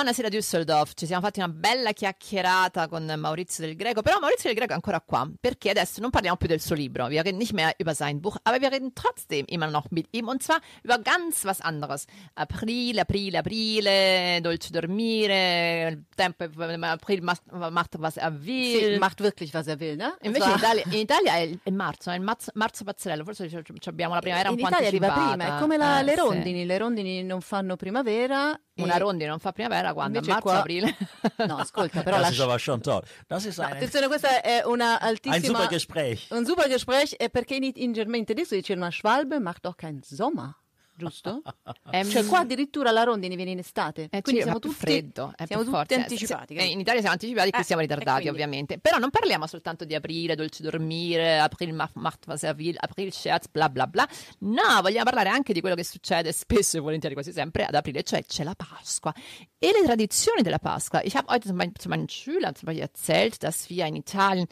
[0.00, 4.54] Buonasera Düsseldorf, ci siamo fatti una bella chiacchierata con Maurizio Del Greco, però Maurizio Del
[4.54, 7.52] Greco è ancora qua, perché adesso non parliamo più del suo Libro, wir reden nicht
[7.52, 10.96] mehr über sein Buch, aber wir reden trotzdem immer noch mit ihm und zwar über
[11.02, 12.06] ganz was anderes.
[12.32, 16.44] April, April, Aprile, Dolce Dormire, Tempo,
[16.82, 18.94] April macht, macht was er will.
[18.94, 20.14] Sì, macht wirklich was er will, ne?
[20.22, 23.50] Invece in Insomma, Italia, in Italia è, è marzo, è il marzo, marzo pazzerello, forse
[23.50, 25.36] ci- abbiamo la primavera un in po' Italia arriva anticipata.
[25.36, 26.16] prima, è come la- Eh, le sì.
[26.18, 28.58] rondini, le rondini non fanno primavera.
[28.82, 30.18] Una rondine non fa primavera quando?
[30.18, 30.96] A marzo, qua- aprile?
[31.46, 33.02] No, ascolta, però das la ist aber schon toll.
[33.28, 35.58] Das ist ein, Attenzione, questa è una ein altissima...
[35.58, 36.26] super Gespräch.
[36.30, 40.02] Un super Gespräch, eh, perché in, in Germania tedesco dice una Schwalbe macht doch kein
[40.02, 40.54] Sommer,
[41.00, 41.42] giusto?
[41.92, 45.32] Ehm, Cioè qua addirittura la rondine viene in estate, Eh, quindi sì, siamo tutti, freddo,
[45.34, 45.94] è siamo tutti forte.
[45.96, 46.54] anticipati.
[46.54, 48.78] Eh, in Italia siamo anticipati, qui Eh, siamo ritardati ovviamente.
[48.78, 53.12] Però non parliamo soltanto di aprile, dolce dormire, april macht, macht was er will, april
[53.12, 54.06] scherz, bla bla bla.
[54.40, 58.02] No, vogliamo parlare anche di quello che succede spesso e volentieri, quasi sempre, ad aprile,
[58.04, 59.12] cioè c'è la Pasqua
[59.58, 61.02] e le tradizioni della Pasqua.
[61.02, 64.46] Ich habe heute zu meinen, zu meinen Schülern zum Beispiel erzählt, dass wir in Italien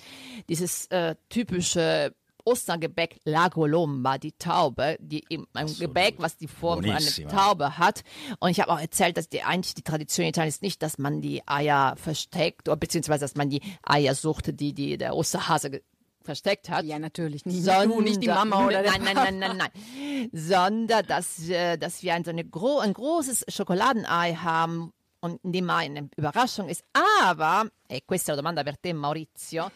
[0.49, 2.15] dieses äh, typische
[2.49, 7.29] Ostergebäck La Colomba, die Taube, die eben ein Gebäck, was die Form von einer.
[7.29, 8.03] Taube hat.
[8.41, 10.99] Und ich habe auch erzählt, dass die eigentlich die Tradition in Italien ist nicht, dass
[10.99, 15.83] man die Eier versteckt oder beziehungsweise dass man die Eier sucht, die, die der Osterhase
[16.23, 16.85] versteckt hat.
[16.85, 17.45] Ja, natürlich.
[17.45, 20.31] Nicht, Sondern, du, nicht die Mama oder der nein, nein, nein, nein, nein.
[20.33, 25.53] Sondern, dass, äh, dass wir ein, so eine gro ein großes Schokoladenei haben und in
[25.53, 26.85] dem Ei eine Überraschung ist.
[27.23, 29.71] Aber, e questa è la domanda per te Maurizio,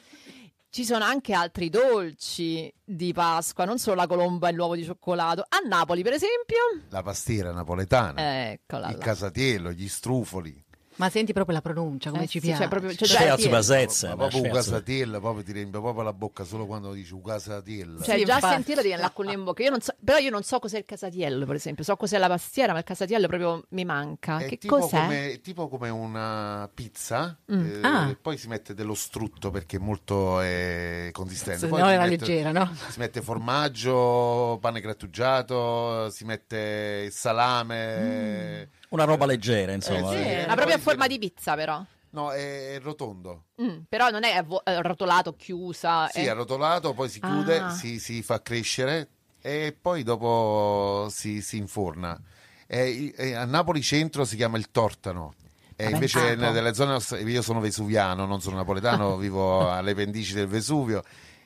[0.72, 5.44] ci sono anche altri dolci di Pasqua, non solo la colomba e l'uovo di cioccolato.
[5.46, 6.56] A Napoli, per esempio,
[6.88, 9.04] La pastiera napoletana, eccola il là.
[9.04, 10.61] casatiello, gli strufoli.
[10.96, 12.60] Ma senti proprio la pronuncia, come Eh ci sì, piace.
[12.60, 14.10] cioè proprio- cioè, Scherz sì, übersetzen.
[14.10, 18.02] Ma proprio casatiello, proprio ti riempie proprio la bocca solo quando dici un casatiello.
[18.02, 18.54] Cioè, Sì, già infatti.
[18.54, 19.62] sentire viene l'acqua in bocca.
[19.62, 21.82] Io non so, però io non so cos'è il casatiello, per esempio.
[21.84, 24.38] So cos'è la pastiera, ma il casatiello proprio mi manca.
[24.38, 25.00] È che tipo cos'è?
[25.00, 28.08] come, è tipo come una pizza, eh, Ah.
[28.10, 31.66] e poi si mette dello strutto perché è molto eh, consistente.
[31.68, 32.70] Poi no era mette- leggera, no?
[32.90, 38.68] Si mette formaggio, pane grattugiato, si mette il salame.
[38.92, 40.12] Una roba leggera, insomma.
[40.14, 40.28] Eh, sì.
[40.28, 41.82] Eh, Ma proprio a Poi- forma di pizza, però.
[42.10, 43.44] No, è, è rotondo.
[43.62, 46.08] Mm, però non è avvo- eh, rotolato, chiusa.
[46.08, 47.70] Sì, è- arrotolato, poi si chiude, Ah.
[47.70, 49.08] si, si fa crescere
[49.40, 52.20] e poi dopo si, si inforna.
[52.66, 55.34] E- e a Napoli centro si chiama il tortano.
[55.74, 60.34] E Vabbè, invece ah, nelle zone io sono vesuviano, non sono napoletano, vivo alle pendici
[60.34, 61.02] del Vesuvio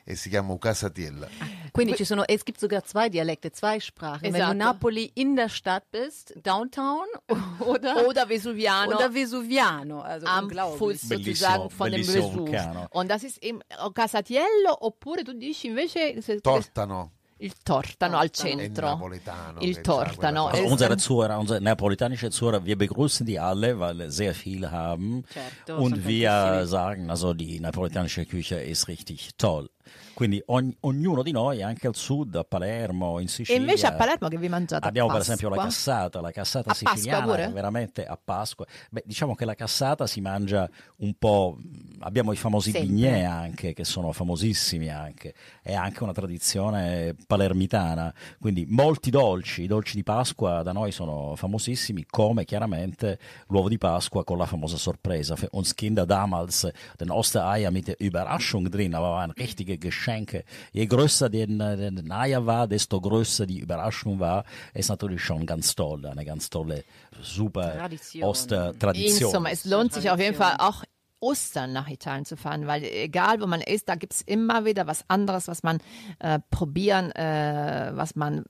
[0.09, 1.27] e si chiama Ucasatiella.
[1.71, 4.21] Quindi ci sono, es gibt sogar zwei Dialekte, zwei Sprachen.
[4.23, 4.53] Wenn Esatto.
[4.53, 7.05] du Napoli in der Stadt bist, Downtown
[7.59, 8.95] oder, Oder Vesuviano.
[8.95, 9.99] oder Vesuviano.
[10.01, 10.49] Also am.
[10.49, 12.49] Fuß sozusagen von dem Vesuv.
[12.91, 13.59] Und das ist eben
[13.93, 19.11] casatiello oppure tu dici invece se- Tortano il tortano al centro.
[19.59, 20.47] Il tortano.
[20.47, 25.23] Also unsere Zuhörer, unsere napolitanische Zuhörer, wir begrüßen die alle, weil sehr viele haben.
[25.31, 29.69] Certo, Und wir sagen, also die napolitanische Küche ist richtig toll.
[30.17, 33.61] Quindi ogni- ognuno di noi, anche al sud, a Palermo, in E Sicilia.
[33.61, 34.87] invece a Palermo che vi mangiate?
[34.87, 38.65] Abbiamo per esempio la cassata, la cassata A siciliana, veramente a Pasqua.
[38.89, 41.59] Beh, diciamo che la cassata si mangia un po'.
[41.99, 42.89] Abbiamo i famosi Sempre.
[42.89, 45.35] bignè anche, che sono famosissimi anche.
[45.61, 48.11] È anche una tradizione palermitana.
[48.39, 53.77] Quindi molti dolci, i dolci di Pasqua da noi sono famosissimi, come chiaramente l'uovo di
[53.77, 55.35] Pasqua con la famosa sorpresa.
[55.51, 59.77] Uns Kinder damals den Ostereier mit der Überraschung drin, aber waren richtige
[60.07, 60.43] Geschenke.
[60.71, 64.45] Je größer äh, den Eier war, desto größer die Überraschung war.
[64.73, 66.83] Ist natürlich schon ganz toll, eine ganz tolle,
[67.21, 68.23] super Tradition.
[68.23, 69.29] Ostertradition.
[69.29, 70.83] Insomma, es lohnt sich auf jeden Fall auch
[71.19, 74.85] Ostern nach Italien zu fahren, weil egal wo man ist, da gibt es immer wieder
[74.85, 75.79] was anderes, was man
[76.19, 78.45] äh, probieren, äh, was man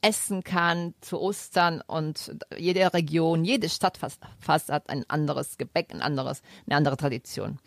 [0.00, 5.92] essen kann zu Ostern und jede Region, jede Stadt fast, fast hat ein anderes Gebäck,
[5.92, 7.58] ein anderes, eine andere Tradition.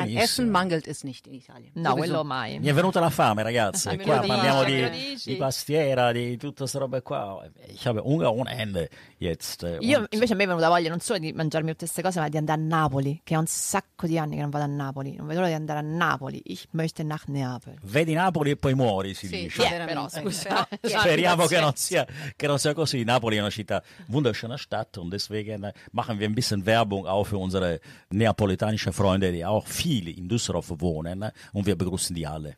[0.00, 0.16] An.
[0.16, 1.70] Essen mangelt es nicht in Italien.
[1.74, 2.58] No, quello mai.
[2.58, 3.88] Mi è venuta la fame, ragazzi.
[3.88, 7.42] Me Qua parliamo di, di pastiera, di tutte queste robe qua.
[7.68, 8.88] Ich habe Hunger ohne Ende
[9.18, 9.62] jetzt.
[9.64, 12.20] äh, Io invece a me è venuta voglia non solo di mangiarmi tutte queste cose,
[12.20, 14.68] ma di andare a Napoli, che è un sacco di anni che non vado a
[14.68, 15.14] Napoli.
[15.16, 16.40] Non vedo l'ora di andare a Napoli.
[16.44, 17.76] Ich möchte nach Neapel.
[17.82, 19.62] Vedi Napoli e poi muori, si Sì, dice.
[19.62, 20.66] sì, però, scusa.
[20.80, 23.04] Speriamo che non, sia, che non sia così.
[23.04, 27.38] Napoli è una città, wunderschöne Stadt und deswegen machen wir ein bisschen Werbung auch für
[27.38, 27.80] unsere
[28.10, 32.56] neapolitanische Freunde, die auch viele in Düsseldorf wohnen und wir begrüßen die alle.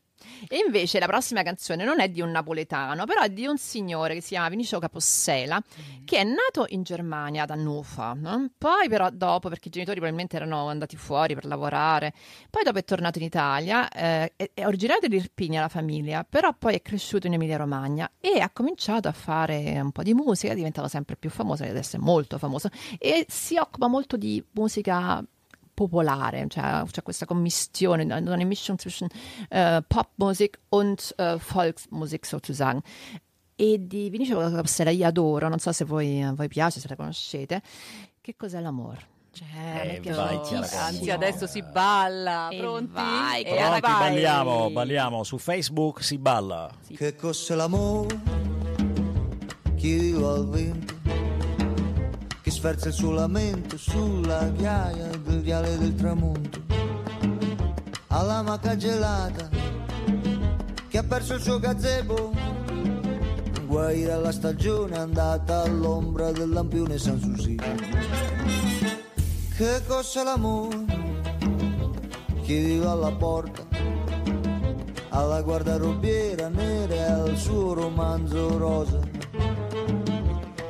[0.49, 4.14] E invece la prossima canzone non è di un napoletano, però è di un signore
[4.14, 5.62] che si chiama Vinicio Capossela,
[6.05, 8.16] che è nato in Germania, ad Hannover.
[8.16, 8.51] no?
[8.57, 12.12] Poi però dopo, perché i genitori probabilmente erano andati fuori per lavorare,
[12.51, 16.55] poi dopo è tornato in Italia, eh, è, è originario di Irpinia la famiglia, però
[16.57, 20.53] poi è cresciuto in Emilia Romagna e ha cominciato a fare un po' di musica,
[20.53, 22.68] è diventato sempre più famoso, adesso è molto famoso,
[22.99, 25.25] e si occupa molto di musica
[25.75, 29.09] popolare, cioè c'è questa commistione, eine Mischung zwischen
[29.51, 32.81] äh, Popmusik und äh, Volksmusik sozusagen.
[33.57, 37.62] E di Vinicio Capossela io adoro, non so se voi, voi piace, se la conoscete.
[38.20, 39.12] Che cos'è l'amore?
[39.35, 40.14] Eh, Certo.
[40.14, 40.41] vai,
[40.77, 42.49] Anzi, adesso si balla.
[42.51, 42.93] E Pronti?
[42.93, 44.11] vai, E Chiara, Pronti, vai.
[44.11, 45.25] balliamo, balliamo.
[45.25, 46.70] Su Facebook si balla.
[46.87, 48.20] Che cos'è l'amore?
[49.77, 50.93] Chiedilo al vento
[52.45, 56.61] che sferza il suo lamento sulla ghiaia del viale del tramonto.
[58.09, 59.49] Alla maca gelata
[60.88, 62.32] che ha perso il suo gazebo.
[63.64, 67.64] Guai dalla stagione andata all'ombra del lampione San Susino.
[69.57, 70.84] Che cos'è l'amore?
[72.42, 73.62] Chiedilo alla porta
[75.09, 78.99] alla guardarobiera nera e al suo romanzo rosa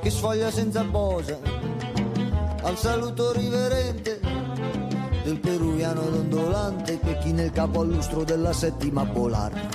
[0.03, 1.54] che sfoglia senza posa
[2.65, 4.21] al saluto riverente
[5.23, 9.69] del peruviano dondolante che chi nel capo al lustro della settima polare.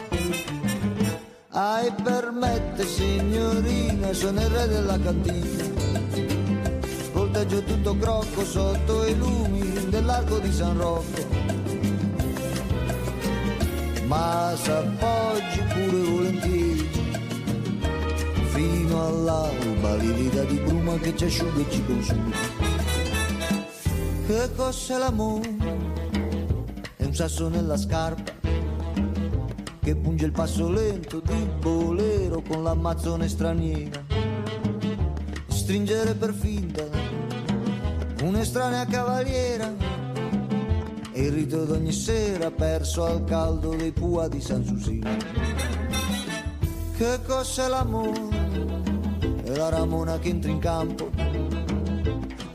[1.49, 5.63] Ai permette signorina sono il re della cantina.
[7.13, 11.27] Volteggio tutto crocco sotto i lumi dell'arco di San Rocco.
[14.05, 16.89] Ma s'appoggi pure volentieri
[18.45, 22.58] fino all'alba livida di bruma che ci asciuga e ci consuma
[24.29, 25.57] che cos'è l'amore?
[26.97, 28.31] è un sasso nella scarpa
[29.79, 34.05] che punge il passo lento di bolero con l'ammazzone straniera
[35.47, 36.83] stringere per finta
[38.21, 39.73] un'estranea cavaliera
[41.11, 45.09] e il rito d'ogni sera perso al caldo dei pua di San Susino.
[46.95, 48.27] Che cos'è l'amore?
[49.43, 51.09] È la ramona che entra in campo.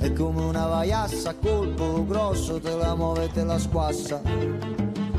[0.04, 4.20] È come una vaiassa a colpo grosso, te la muove e te la squassa.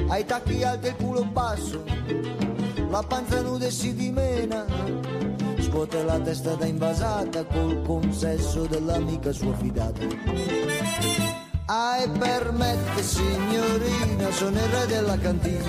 [0.09, 1.83] Ai tacchi alti e il culo basso,
[2.91, 4.63] la panza nuda e si dimena.
[5.57, 10.05] Scuote la testa da invasata col consesso dell'amica sua fidata.
[11.65, 15.63] Ai permette signorina, sono il re della cantina.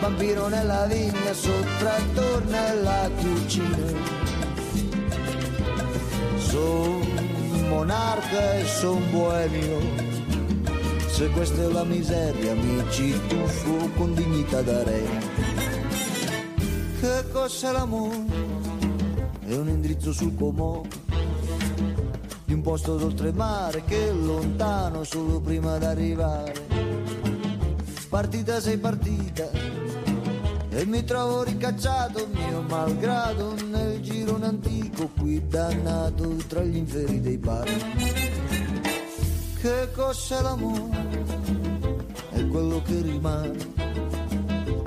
[0.00, 4.22] Vampiro nella vigna, sottrattore nella cucina.
[7.62, 9.78] Son monarca e son boemio.
[11.06, 15.02] Se questa è la miseria, mi ci tuffo con dignità da re.
[16.98, 18.24] Che cos'è l'amore?
[19.46, 20.82] È un indirizzo sul comò
[22.44, 26.54] di un posto d'oltremare che è lontano solo prima d'arrivare.
[28.08, 29.48] Partita sei partita
[30.68, 33.91] e mi trovo ricacciato mio malgrado nel
[34.32, 37.68] girone antico qui dannato tra gli inferi dei bar.
[39.60, 41.26] Che cos'è l'amore?
[42.30, 43.58] È quello che rimane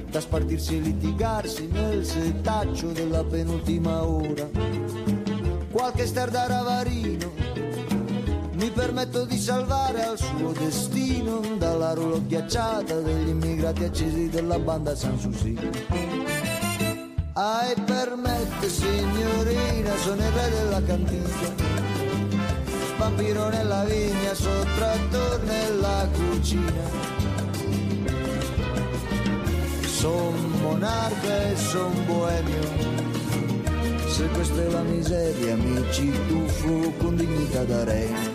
[0.10, 4.50] da spartirsi e litigarsi nel setaccio della penultima ora.
[5.72, 7.32] Qualche star da ravarino
[8.54, 14.96] mi permetto di salvare al suo destino dalla rulo ghiacciata degli immigrati accesi della banda
[14.96, 16.25] Sanssouci.
[17.38, 21.76] Ai permette signorina, sono il re della cantina
[22.98, 26.84] vampiro nella vigna, sottrattor nella cucina.
[29.86, 32.94] Son monarca e son boemio.
[34.08, 38.35] Se questa è la miseria, mi ci tuffo con dignità da re.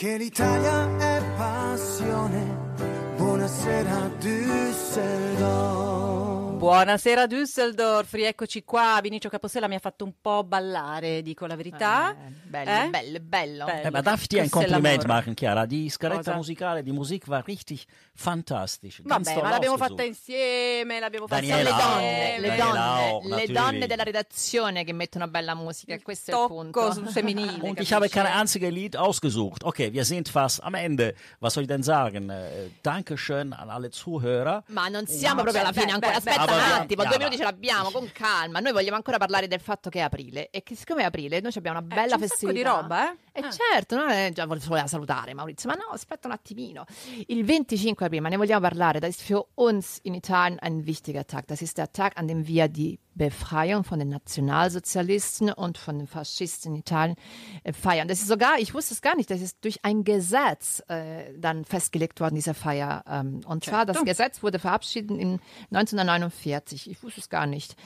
[0.00, 2.40] Perché l'Italia è passione.
[3.16, 5.97] Buonasera Düsseldorf.
[6.68, 8.98] Buonasera Düsseldorf, rieccoci qua.
[9.00, 12.10] Vinicio Capossela mi ha fatto un po' ballare, dico la verità.
[12.10, 12.88] Eh, bello, Eh?
[12.90, 13.66] bello, bello.
[13.68, 15.64] Eh, ma darf ich dir ein Kompliment machen, Chiara?
[15.64, 19.00] Die scaletta musicale, die Musik war richtig fantastisch.
[19.02, 23.46] Vabbè, ma l'abbiamo fatta insieme, l'abbiamo fatta Daniela, le Daniela, donne, le donne, auch, le
[23.46, 26.92] donne della redazione che mettono bella musica, e questo è il punto.
[26.92, 27.60] sul femminile.
[27.64, 29.64] Und ich habe kein einziges Lied ausgesucht.
[29.64, 31.14] Okay, wir sind fast am Ende.
[31.40, 32.28] Was soll ich denn sagen?
[32.28, 34.64] Äh, Dankeschön an alle Zuhörer.
[34.66, 36.20] Ma non siamo proprio alla fine beh, ancora.
[36.20, 38.60] beh, Aspetta attimo, ma- due minuti ce l'abbiamo, con calma.
[38.60, 41.52] Noi vogliamo ancora parlare del fatto che è aprile e che siccome è aprile noi
[41.56, 42.70] abbiamo una Eh, bella c'è un sacco di festività.
[42.80, 43.16] roba, eh?
[43.38, 43.50] E Ah.
[43.50, 46.84] certo, non è già voleva salutare Maurizio, ma no, aspetta un attimino.
[47.28, 51.24] Il 25 aprile, ma ne vogliamo parlare, das ist für uns in Italien ein wichtiger
[51.24, 51.46] Tag.
[51.46, 56.06] Das ist der Tag, an dem wir die Befreiung von den Nationalsozialisten und von den
[56.06, 57.16] Faschisten in Italien
[57.64, 58.08] äh, feiern.
[58.08, 61.64] Das ist sogar, ich wusste es gar nicht, das ist durch ein Gesetz äh, dann
[61.64, 63.04] festgelegt worden, diese Feier.
[63.08, 65.40] Ähm, und zwar, das Gesetz wurde verabschiedet in
[65.72, 66.90] 1949.
[66.90, 67.76] Ich wusste es gar nicht.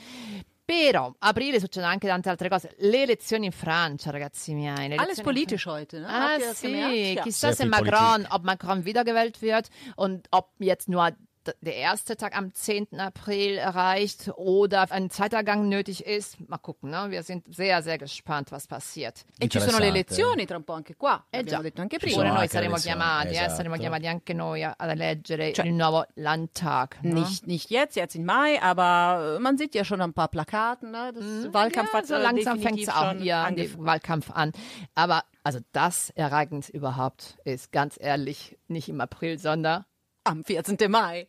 [0.65, 2.73] Però aprile succedono anche tante altre cose.
[2.79, 4.87] Le elezioni in Francia, ragazzi miei.
[4.87, 6.05] le Alles in politisch heute, ne?
[6.07, 6.55] Ah, gemerkt?
[6.55, 7.21] sì, Ja.
[7.21, 11.13] chissà Sehr se Macron, ob Macron wiedergewählt wird und ob jetzt nur
[11.61, 12.99] der erste Tag am 10.
[12.99, 16.37] April erreicht oder ein zweiter Gang nötig ist.
[16.49, 17.07] Mal gucken, ne?
[17.09, 19.25] wir sind sehr, sehr gespannt, was passiert.
[19.39, 21.25] E ci sono le elezioni tra un po' anche qua.
[21.31, 21.61] Eh già.
[21.61, 22.15] detto anche prima.
[22.17, 23.55] Pure noi saremo chiamati, eh, esatto.
[23.55, 26.97] saremo chiamati anche noi a- ad eleggere Cioè- il nuovo Landtag.
[27.01, 27.19] no?
[27.19, 30.91] Nicht, nicht jetzt, jetzt im Mai, aber äh, man sieht ja schon ein paar Plakaten.
[30.91, 31.11] Ne?
[31.13, 34.51] Das Wahlkampf ja, hat so langsam fängt es auch schon hier an den Wahlkampf an.
[34.95, 39.85] Aber also das Ereignis überhaupt ist ganz ehrlich nicht im April, sondern
[40.25, 40.87] Am 14.
[40.87, 41.27] Mai.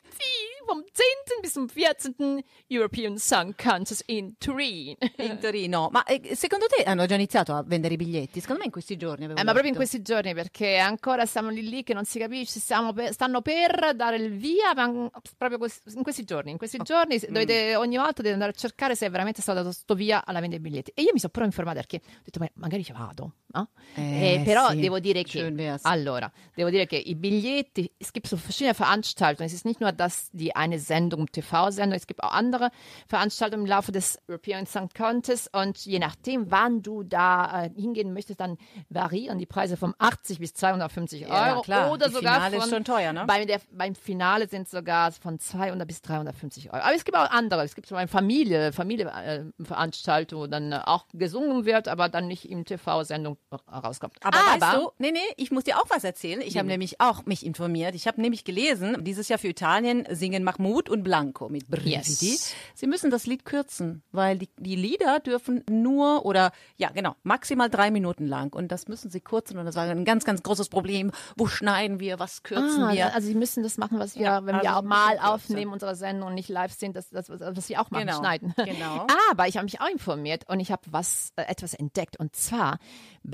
[0.66, 1.40] vom 10.
[1.42, 2.42] bis zum 14.
[2.68, 4.96] European Song Contest in Turin.
[5.18, 5.88] In Torino.
[5.92, 8.38] Ma eh, secondo te hanno già iniziato a vendere i biglietti?
[8.40, 11.68] Secondo me in questi giorni Eh, ma proprio in questi giorni perché ancora stiamo lì
[11.68, 15.92] lì che non si capisce, stiamo per- stanno per dare il via, ma proprio quest-
[15.94, 17.32] in questi giorni, in questi giorni Mm.
[17.32, 20.40] dovete, ogni volta dovete andare a cercare se è veramente stato dato sto via alla
[20.40, 20.92] vendita dei biglietti.
[20.94, 23.68] E io mi sono però informata perché ho detto ma magari ci vado, no?
[23.96, 24.80] Eh, Eh, però sì.
[24.80, 29.46] devo dire che allora, devo dire che i Biglietti, es gibt so verschiedene Veranstaltungen.
[29.46, 32.70] Es ist nicht nur das, die eine Sendung, TV-Sendung, es gibt auch andere
[33.08, 38.12] Veranstaltungen im Laufe des European Song Contest und je nachdem, wann du da äh, hingehen
[38.12, 41.92] möchtest, dann variieren die Preise von 80 bis 250 Euro Ja, klar.
[41.92, 43.24] oder Die sogar Finale ist von, schon teuer, ne?
[43.26, 46.82] Bei der, beim Finale sind sogar von 200 bis 350 Euro.
[46.82, 47.62] Aber es gibt auch andere.
[47.62, 52.50] Es gibt so eine Familie, Familienveranstaltung, wo dann äh, auch gesungen wird, aber dann nicht
[52.50, 53.36] im TV-Sendung
[53.70, 54.14] rauskommt.
[54.22, 56.40] Aber, weißt du, nee, nee, ich muss dir auch was erzählen.
[56.40, 57.94] Ich habe nämlich auch mich informiert.
[57.94, 61.90] Ich habe nämlich gelesen, dieses Jahr für Italien singen Mahmoud und Blanco mit Brividi.
[62.32, 62.54] Yes.
[62.74, 67.70] Sie müssen das Lied kürzen, weil die, die Lieder dürfen nur oder, ja genau, maximal
[67.70, 68.52] drei Minuten lang.
[68.52, 69.58] Und das müssen sie kürzen.
[69.58, 71.12] Und das war ein ganz, ganz großes Problem.
[71.36, 73.14] Wo schneiden wir, was kürzen Ah, wir?
[73.14, 76.28] also sie müssen das machen, was wir, Ja, wenn also wir mal aufnehmen, unsere Sendung
[76.28, 78.54] und nicht live sind, das, das, was wir auch machen, Genau, schneiden.
[78.56, 79.06] genau.
[79.30, 82.18] Aber ich habe mich auch informiert und ich habe was, äh, etwas entdeckt.
[82.18, 82.78] Und zwar,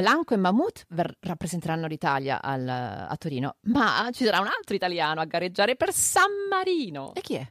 [0.01, 5.21] Blanco e Mahmoud ver- rappresenteranno l'Italia al, a Torino, ma ci sarà un altro italiano
[5.21, 7.13] a gareggiare per San Marino.
[7.15, 7.47] E chi è?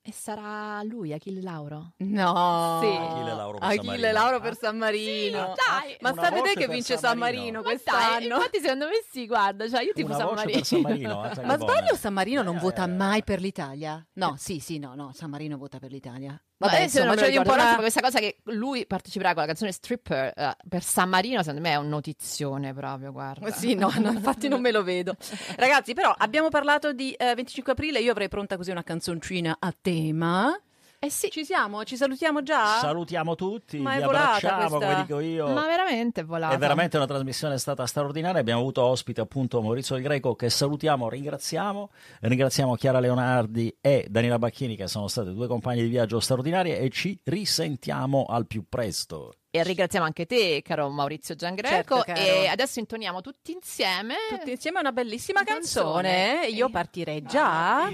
[0.00, 1.92] E sarà lui, Achille Lauro.
[1.98, 2.78] No.
[2.80, 2.86] Sì.
[2.86, 4.12] Achille Lauro per San Achille Marino.
[4.12, 5.38] Lauro per San Marino.
[5.54, 5.96] dai.
[6.00, 7.42] Ma Una voce che vince San San Marino.
[7.42, 8.34] Marino Ma dai, quest'anno.
[8.36, 10.64] infatti secondo me sì, guarda, cioè io tipo Una San Marino.
[10.64, 11.24] San Marino.
[11.30, 11.72] eh, sai Ma che buona.
[11.74, 14.06] sbaglio San Marino non Eh, vota eh, mai per l'Italia?
[14.14, 16.40] No, sì, sì, no, no, San Marino vota per l'Italia.
[16.58, 17.76] Vabbè, Vabbè, insomma, c'è c'è un po' una...
[17.76, 21.70] questa cosa che lui parteciperà con la canzone Stripper eh, per San Marino, secondo me
[21.70, 23.50] è un notizione proprio, guarda.
[23.52, 25.14] Sì, no, no, infatti non me lo vedo.
[25.56, 29.72] Ragazzi, però abbiamo parlato di eh, 25 aprile, io avrei pronta così una canzoncina a
[29.80, 30.60] tema.
[31.00, 31.30] Eh sì.
[31.30, 31.84] Ci siamo?
[31.84, 32.78] Ci salutiamo già?
[32.80, 35.46] Salutiamo tutti, Ma vi abbracciamo, questa- come dico io.
[35.48, 36.54] Ma veramente è volata.
[36.54, 38.40] È veramente una trasmissione stata straordinaria.
[38.40, 41.90] Abbiamo avuto ospite appunto Maurizio Del Greco che salutiamo, ringraziamo.
[42.20, 46.88] Ringraziamo Chiara Leonardi e Daniela Bacchini che sono state due compagni di viaggio straordinarie e
[46.90, 49.34] ci risentiamo al più presto.
[49.50, 52.02] E ringraziamo anche te, caro Maurizio Giangreco.
[52.02, 54.14] Certo, e adesso intoniamo tutti insieme.
[54.30, 56.08] Tutti insieme una bellissima Canzone.
[56.10, 56.46] canzone.
[56.48, 57.88] Io partirei già.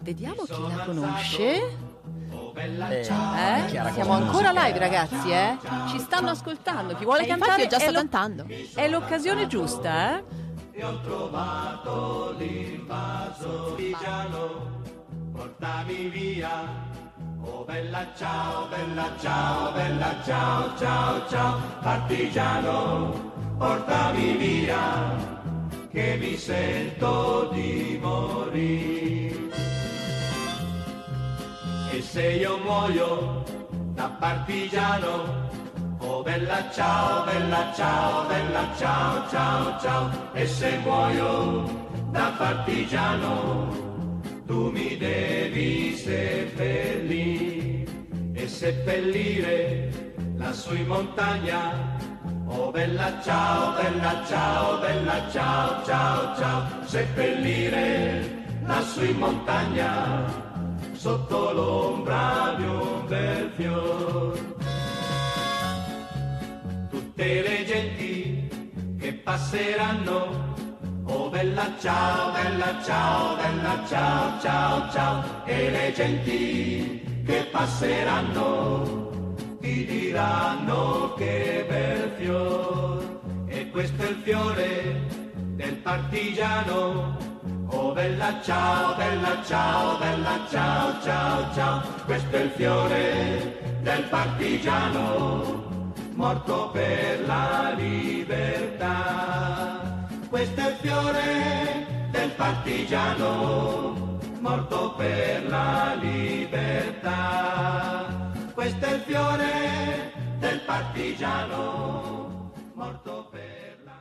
[0.00, 1.90] Vediamo chi la conosce.
[2.90, 3.92] Eh, Eh?
[3.92, 5.56] Siamo ancora live, ragazzi, eh?
[5.88, 6.94] Ci stanno ascoltando.
[6.94, 8.46] Chi vuole infatti cantare già è sto lo- cantando.
[8.74, 10.24] È l'occasione giusta, eh?
[15.32, 16.90] portami via.
[17.44, 25.16] Oh bella ciao, bella ciao, bella ciao, ciao, ciao, partigiano, portami via,
[25.90, 29.31] che mi sento di morire.
[32.12, 33.42] Se io muoio
[33.94, 35.48] da partigiano,
[36.00, 41.64] oh bella ciao, bella ciao, bella ciao, ciao, ciao, e se muoio
[42.10, 43.72] da partigiano,
[44.44, 47.86] tu mi devi seppellire.
[48.34, 51.96] E seppellire lassù in montagna.
[52.44, 60.51] Oh bella ciao, bella ciao, bella ciao, ciao, ciao, seppellire lassù in montagna
[61.02, 64.38] sotto l'ombra di un bel fior.
[66.90, 68.48] Tutte le genti
[69.00, 70.54] che passeranno
[71.06, 79.10] Oh bella ciao, bella ciao, bella ciao, ciao, ciao, e le genti che passeranno
[79.60, 85.08] ti diranno che bel fior, e questo è il fiore
[85.56, 87.31] del partigiano.
[87.74, 95.82] Oh bella ciao, bella ciao, bella ciao, ciao, ciao, questo è il fiore del partigiano,
[96.12, 99.00] morto per la libertà.
[100.28, 106.94] Questo è il fiore del partigiano, morto per la libertà.
[108.52, 113.21] Questo è il fiore del partigiano, morto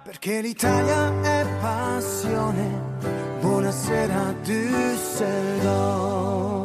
[0.04, 2.80] Perché l'Italia è passione.
[3.40, 6.61] Buonasera Düsseldorf.